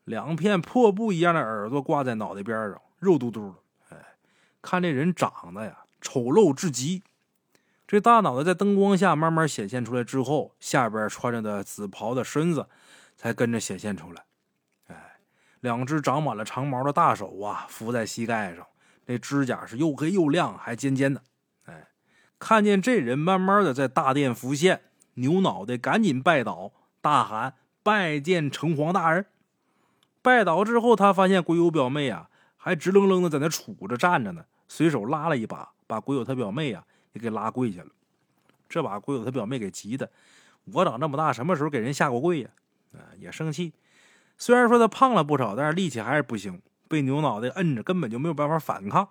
[0.04, 3.56] 两片破布一样的耳朵挂在脑袋边上，肉嘟嘟的。
[3.88, 3.96] 哎，
[4.62, 7.02] 看这人长得呀，丑陋至极。
[7.88, 12.68] 这大脑袋在灯光下慢慢显现出来之后，下边穿着的紫袍的身子
[13.16, 14.22] 才跟着显现出来。
[15.60, 18.66] 两只长满了长毛的大手啊，扶在膝盖上，
[19.06, 21.22] 那指甲是又黑又亮，还尖尖的。
[21.64, 21.88] 哎
[22.38, 24.82] 看见这人慢慢的在大殿浮现，
[25.14, 29.24] 牛脑袋赶紧拜倒，大喊：“拜见城隍大人！”
[30.20, 36.84] 拜倒之后，他发现鬼友表妹啊，还直愣愣的在那杵着站着呢，随手拉了一把，把鬼友他表妹啊
[37.14, 37.88] 也给拉跪下了。
[38.68, 40.10] 这把鬼友他表妹给急的，
[40.64, 42.50] 我长这么大，什么时候给人下过跪呀？
[42.92, 43.72] 啊，也生气。
[44.38, 49.08] 虽然说他胖了不少，但是力气还是不行，被牛脑袋摁着，根本就没有办法反抗。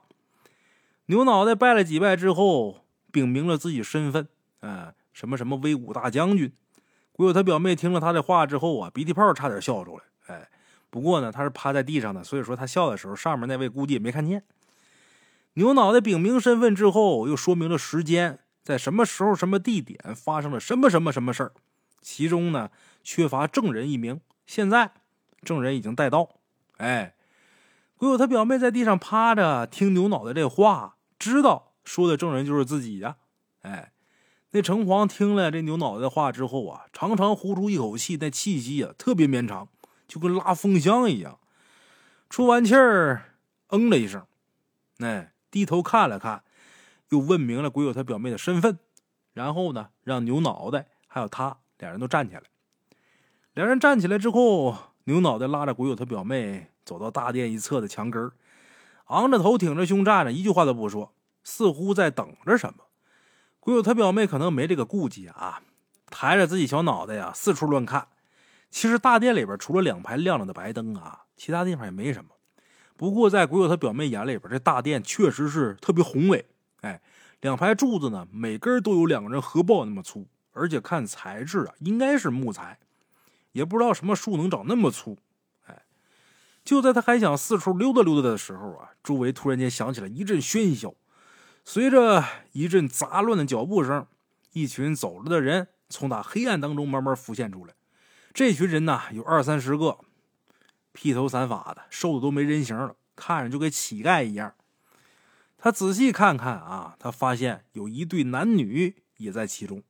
[1.08, 2.82] 牛脑袋拜了几拜之后。
[3.12, 4.28] 禀明了自己身份，
[4.60, 6.52] 啊，什么什么威武大将军。
[7.14, 10.04] 鬼友他表妹听了他的话之后啊，鼻涕泡差点笑出来。
[10.28, 10.50] 哎，
[10.90, 14.44] 不过呢，他是趴在地上的，所以说他笑的时候，上面那位估计也没看见。
[15.54, 21.54] 牛脑袋禀明身份之后，又说明了时间，在什么时候、什么地点发生了什么什么什么事儿。
[22.02, 22.70] 其中呢，
[23.02, 24.92] 缺乏证人一名，现在
[25.46, 26.28] 证人已经带到。
[26.76, 27.16] 哎，
[27.96, 31.72] 鬼友他表妹在地上趴着，听牛脑袋这话，知道。
[31.86, 33.18] 说的证人就是自己呀，
[33.62, 33.94] 哎，
[34.50, 39.70] 那城隍听了这牛脑袋的话之后啊，长长呼出一口气，那气息啊特别绵长，
[40.08, 41.38] 就跟拉风箱一样。
[42.28, 43.36] 出完气儿，
[43.68, 44.26] 嗯了一声，
[44.98, 46.44] 哎，低头看了看，
[47.10, 48.80] 又问明了鬼友他表妹的身份，
[49.34, 52.42] 然后呢，让牛脑袋还有他两人都站起来。
[53.54, 54.76] 两人站起来之后，
[55.06, 58.32] 牛脑袋拉着鬼友他表妹走到大殿一侧的墙根
[59.06, 61.14] 昂着头，挺着胸站着，一句话都不说。
[61.44, 62.86] 似乎在等着什么，
[63.60, 65.62] 鬼友他表妹可能没这个顾忌啊，
[66.10, 68.08] 抬着自己小脑袋呀，四处乱看。
[68.72, 72.32] 其实大殿里边除了两排亮着的白灯啊，其他地方也没什么。
[72.98, 76.48] 不过在鬼友他表妹眼里边，这大殿确实是特别宏伟。
[76.82, 77.00] 哎，
[77.42, 82.80] 两排柱子呢，每根都有两个人合抱那么粗，而且看材质啊，应该是木材，
[83.56, 85.18] 也不知道什么树能长那么粗。
[85.64, 85.84] 哎，
[86.66, 90.94] 就在他还想四处溜达溜达的时候啊，周围突然间响起了一阵喧嚣。
[91.64, 94.06] 随着一阵杂乱的脚步声，
[94.52, 97.74] 一群走着的人从那黑暗当中慢慢浮现出来。
[98.34, 100.00] 这群人呢，有二三十个，
[100.92, 104.54] 披头散发的，瘦的都没人形了，看着就跟乞丐一样。
[105.58, 109.82] 他仔细看看啊，他发现有一对男女也在其中，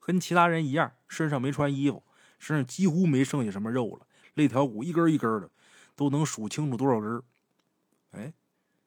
[0.00, 2.02] 跟其他人一样，身上没穿衣服，
[2.42, 5.48] 身上几乎没剩下什么肉了，肋条骨一根一根的，
[5.94, 7.22] 都能数清楚多少根。
[8.10, 8.32] 哎。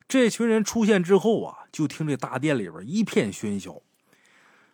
[0.08, 3.82] 这群人出现之后啊，就听这大殿里边一片喧嚣。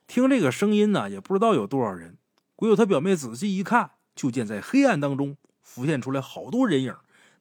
[0.06, 2.18] 听这个声音呢，也不知道有多少人。
[2.58, 6.94] 鬼友他表妹仔细一看，就见在黑暗当中浮现出来好多人影，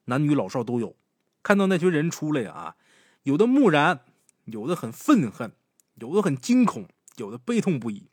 [0.05, 0.95] 男女老少都有。
[1.43, 2.77] 看到那群人出来啊，
[3.23, 3.99] 有的木然，
[4.45, 5.51] 有的很愤恨，
[5.95, 6.87] 有的很惊恐，
[7.17, 8.09] 有的悲痛不已。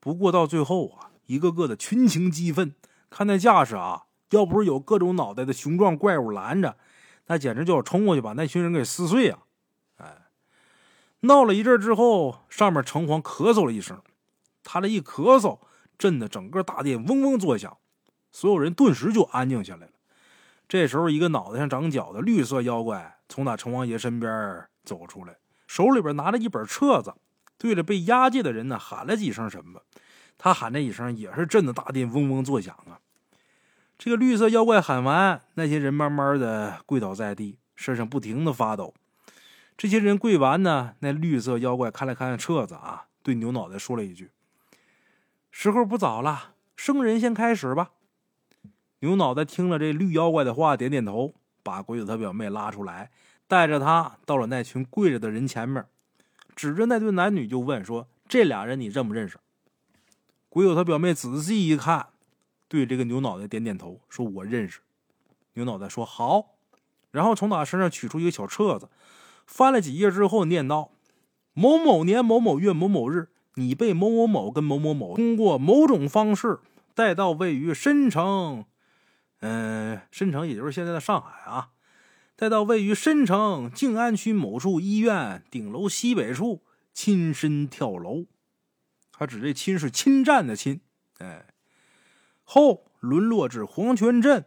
[0.00, 2.74] 不过到最后啊，一个个的群情激愤，
[3.08, 6.76] 看那架势啊，要不是有各种脑袋的雄壮怪物拦着。
[7.26, 9.38] 那简直就要冲过去把那群人给撕碎啊！
[9.98, 10.26] 哎，
[11.20, 14.02] 闹了一阵之后，上面城隍咳嗽了一声，
[14.64, 15.60] 他这一咳嗽，
[15.96, 17.78] 震得整个大殿嗡嗡作响，
[18.32, 19.92] 所有人顿时就安静下来了。
[20.66, 25.36] 这时候，一个脑袋上长角的绿色妖怪从那城隍爷身边走出来，
[25.68, 27.14] 手里边拿着一本册子，
[27.56, 29.82] 对着被押解的人呢喊了几声什么。
[30.42, 32.98] 他喊这一声，也是震得大殿嗡嗡作响啊。
[33.98, 38.94] 这个绿色妖怪喊完，那些人慢慢的跪倒在地，身上不停的发抖。
[39.76, 44.30] 这些人跪完呢，那绿色妖怪看了看册子啊，对牛脑袋说了一句
[45.52, 47.90] ：“时候不早了，生人先开始吧。”
[49.00, 53.10] 牛脑袋听了这绿妖怪的话，点点头，把鬼子他表妹拉出来，
[53.46, 55.84] 带着他到了那群跪着的人前面，
[56.56, 59.38] 指着那对男女就问说：“这俩人你认不认识？”
[60.50, 62.08] 鬼友他表妹仔细一看，
[62.68, 64.80] 对这个牛脑袋点点头，说：“我认识。”
[65.54, 66.56] 牛脑袋说：“好。”
[67.12, 68.88] 然后从他身上取出一个小册子，
[69.46, 70.90] 翻了几页之后，念道
[71.54, 76.58] ：“某某年某某月某某日，你被某某某跟某某某通过某种方式
[76.94, 78.64] 带到位于申城，
[79.40, 81.70] 嗯，申城也就是现在的上海啊，
[82.34, 88.24] 带到位于申城静安区某处医院顶楼西北处，亲身跳楼。
[89.20, 90.80] 他指这亲是侵占的侵，
[91.18, 91.44] 哎，
[92.42, 94.46] 后沦落至黄泉镇，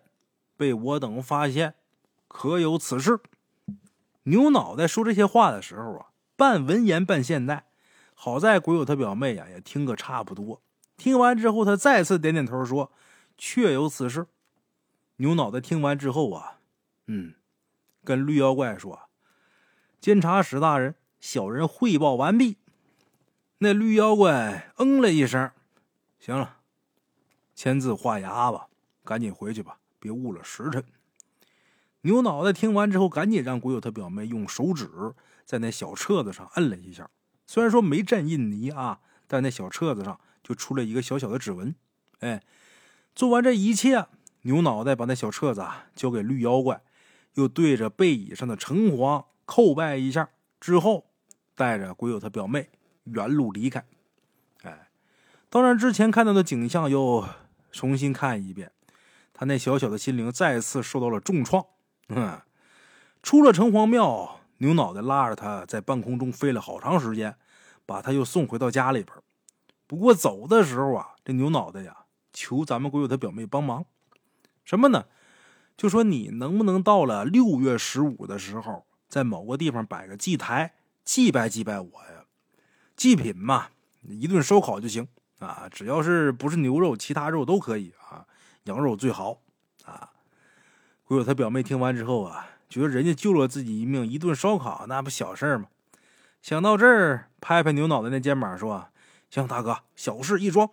[0.58, 1.76] 被我等发现。”
[2.28, 3.20] 可有此事？
[4.24, 7.68] 牛脑袋说这些话的时候啊，半文言半现代。
[8.16, 10.64] 好在鬼友他表妹呀也听个差不多。
[10.98, 12.92] 听完之后，他再次点点头说
[13.38, 14.26] ：“确有此事。”
[15.18, 16.58] 牛脑袋听完之后啊，
[17.06, 17.36] 嗯，
[18.04, 19.02] 跟绿妖怪说
[20.02, 22.58] ：“监察使大人，小人汇报完毕。”
[23.64, 25.50] 那绿妖怪嗯了一声
[26.20, 26.58] ：“行了，
[27.56, 28.68] 签字画押吧，
[29.06, 30.84] 赶紧回去吧，别误了时辰。”
[32.06, 34.90] 牛脑袋听完之后，赶紧让鬼友他表妹用手指
[35.46, 37.10] 在那小册子上摁了一下。
[37.48, 41.74] 虽然说没蘸印泥啊，但那小册子上就出了一个小小的指纹。
[42.20, 42.44] 哎，
[43.16, 44.08] 做完这一切，
[44.42, 46.82] 牛脑袋把那小册子啊交给绿妖怪，
[47.36, 51.06] 又对着背椅上的城隍叩拜一下，之后
[51.56, 52.70] 带着鬼友他表妹
[53.04, 53.86] 原路离开。
[54.64, 54.90] 哎，
[55.50, 57.28] 当然之前看到的景象又
[57.72, 58.72] 重新看一遍，
[59.34, 61.66] 他那小小的心灵再次受到了重创。
[62.10, 62.42] 嗯，
[63.22, 67.36] 出了城隍庙，牛脑袋拉着他在半空中飞了好长时间，
[67.86, 69.16] 把他又送回到家里边。
[69.88, 73.86] 不过走的时候啊，这牛脑袋呀求咱们鬼友他表妹帮忙，
[74.64, 75.06] 什么呢？
[75.76, 82.23] 就说你能不能到了六月十五的时候，在某个地方摆个祭台，祭拜祭拜我呀？
[83.04, 83.68] 祭品嘛，
[84.04, 85.06] 一顿烧烤就行
[85.40, 88.26] 啊，只要是不是牛肉，其他肉都可以啊，
[88.64, 89.42] 羊肉最好
[89.84, 90.12] 啊。
[91.04, 95.66] 鬼友他表妹听完之后啊，觉得人家救了自己一命，一顿烧烤那不小事吗？
[96.42, 98.88] 想到这儿，拍拍牛脑袋那肩膀说
[99.30, 100.70] ：“行，大哥，小事一桩。”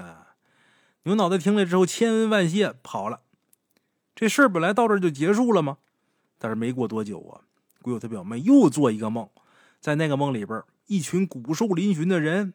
[0.00, 0.28] 啊，
[1.02, 3.20] 牛脑袋听了之后千恩万谢，跑了。
[4.14, 5.76] 这事儿本来到这就结束了吗？
[6.38, 7.44] 但是没过多久啊，
[7.82, 9.28] 鬼友他表妹又做一个梦，
[9.84, 12.54] 在那个梦里边，一群骨瘦嶙峋的人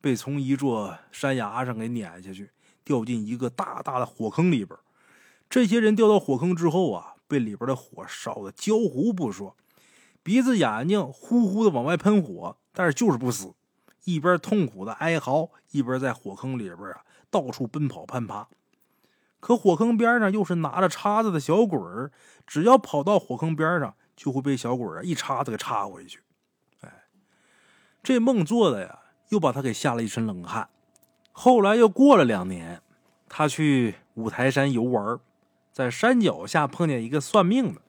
[0.00, 2.52] 被从一座山崖上给撵下去，
[2.84, 4.78] 掉进一个大大的火坑里边。
[5.50, 9.56] 这些人掉到火坑之后啊，被里边的火烧的焦糊不说，
[10.22, 13.54] 鼻子眼睛呼呼的往外喷火，但是就是不死，
[14.04, 18.46] 一边痛苦的哀嚎，一边在火坑里边啊到处奔跑攀爬。
[19.40, 22.12] 可火坑边上又是拿着叉子的小鬼儿，
[22.46, 26.20] 只要跑到火坑边上，就会被小鬼儿啊一叉子给插回去。
[28.08, 30.70] 这梦做的呀，又把他给吓了一身冷汗。
[31.30, 32.80] 后来又过了两年，
[33.28, 35.18] 他去五台山游玩。
[35.74, 37.82] 在山脚下碰见一个算命的，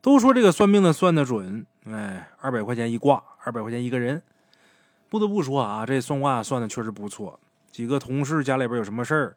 [0.00, 4.22] 都说这个算命的算得准，哎，二百块钱一卦，二百块钱一个人。
[5.10, 7.38] 不得不说啊，这算卦算的确实不错。
[7.70, 9.36] 几个同事家里边有什么事儿，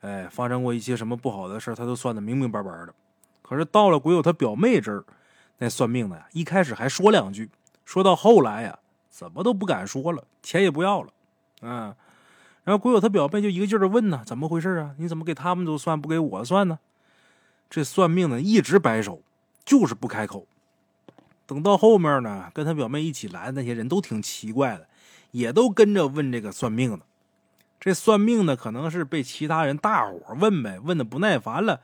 [0.00, 2.92] 哎，发生过一些什么不好的事他都算的明明白白的。
[3.42, 5.04] 可是到了鬼友他表妹这儿，
[5.58, 7.48] 那算命的呀，一开始还说两句，
[7.84, 8.76] 说到后来呀，
[9.10, 11.12] 怎么都不敢说了，钱也不要了，
[11.60, 11.94] 嗯。
[12.64, 14.94] 然后鬼友他表妹就一个劲儿的问呢，怎么回事啊？
[14.98, 16.78] 你怎么给他们都算，不给我算呢？
[17.68, 19.22] 这算命的一直摆手，
[19.64, 20.46] 就是不开口。
[21.46, 24.86] 等到后面呢，跟他表妹一起来的那些人都挺奇怪的，
[25.32, 27.00] 也都跟着问这个算命的。
[27.80, 31.80] 这算命的可能是被其他人大伙问呗，问的不耐烦了，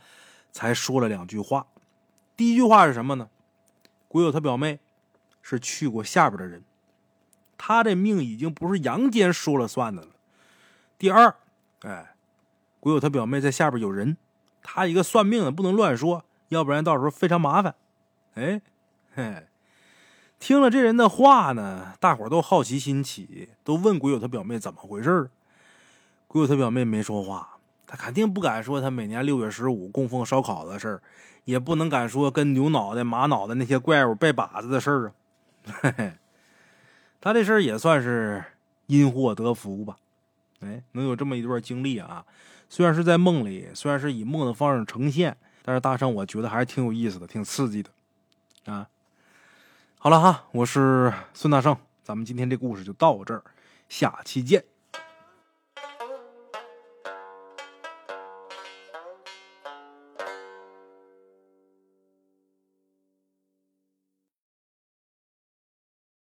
[0.53, 1.67] 才说了两句话。
[2.37, 3.29] 第一句话是什么呢？
[4.09, 4.79] 鬼友他表妹
[5.43, 6.63] 是去过下边的人，
[7.59, 10.09] 他这命已经不是阳间说了算的了。
[10.99, 11.35] 第二，
[11.83, 12.15] 哎，
[12.81, 14.17] 鬼友他表妹在下边有人。
[14.69, 17.77] 他一个算命的不能乱说，要不然到时候非常麻烦。
[18.35, 18.61] 哎，
[19.15, 19.47] 嘿，
[20.41, 25.31] 听了这人的话呢，大伙都好奇心起，都问鬼友他表妹怎么回事
[26.27, 31.03] 鬼友他表妹没说话，他肯定不敢说他每年六月十五供奉烧烤的事儿，
[31.45, 35.13] 也不能敢说跟牛脑袋、马脑袋那些怪物拜把子的事儿啊。
[35.81, 36.13] 嘿嘿，
[37.27, 38.45] 他这事儿也算是
[38.87, 39.97] 因祸得福吧。
[40.61, 42.25] 哎，能有这么一段经历啊！
[42.69, 47.91] 虽然是在梦里，虽然是以梦的方式呈现，但是大圣我觉得还是挺有意思的，挺刺激的
[48.73, 48.89] 啊！
[49.99, 53.43] 好了哈，我是孙大圣，咱们今天这故事就到这儿，
[53.89, 54.63] 下期见。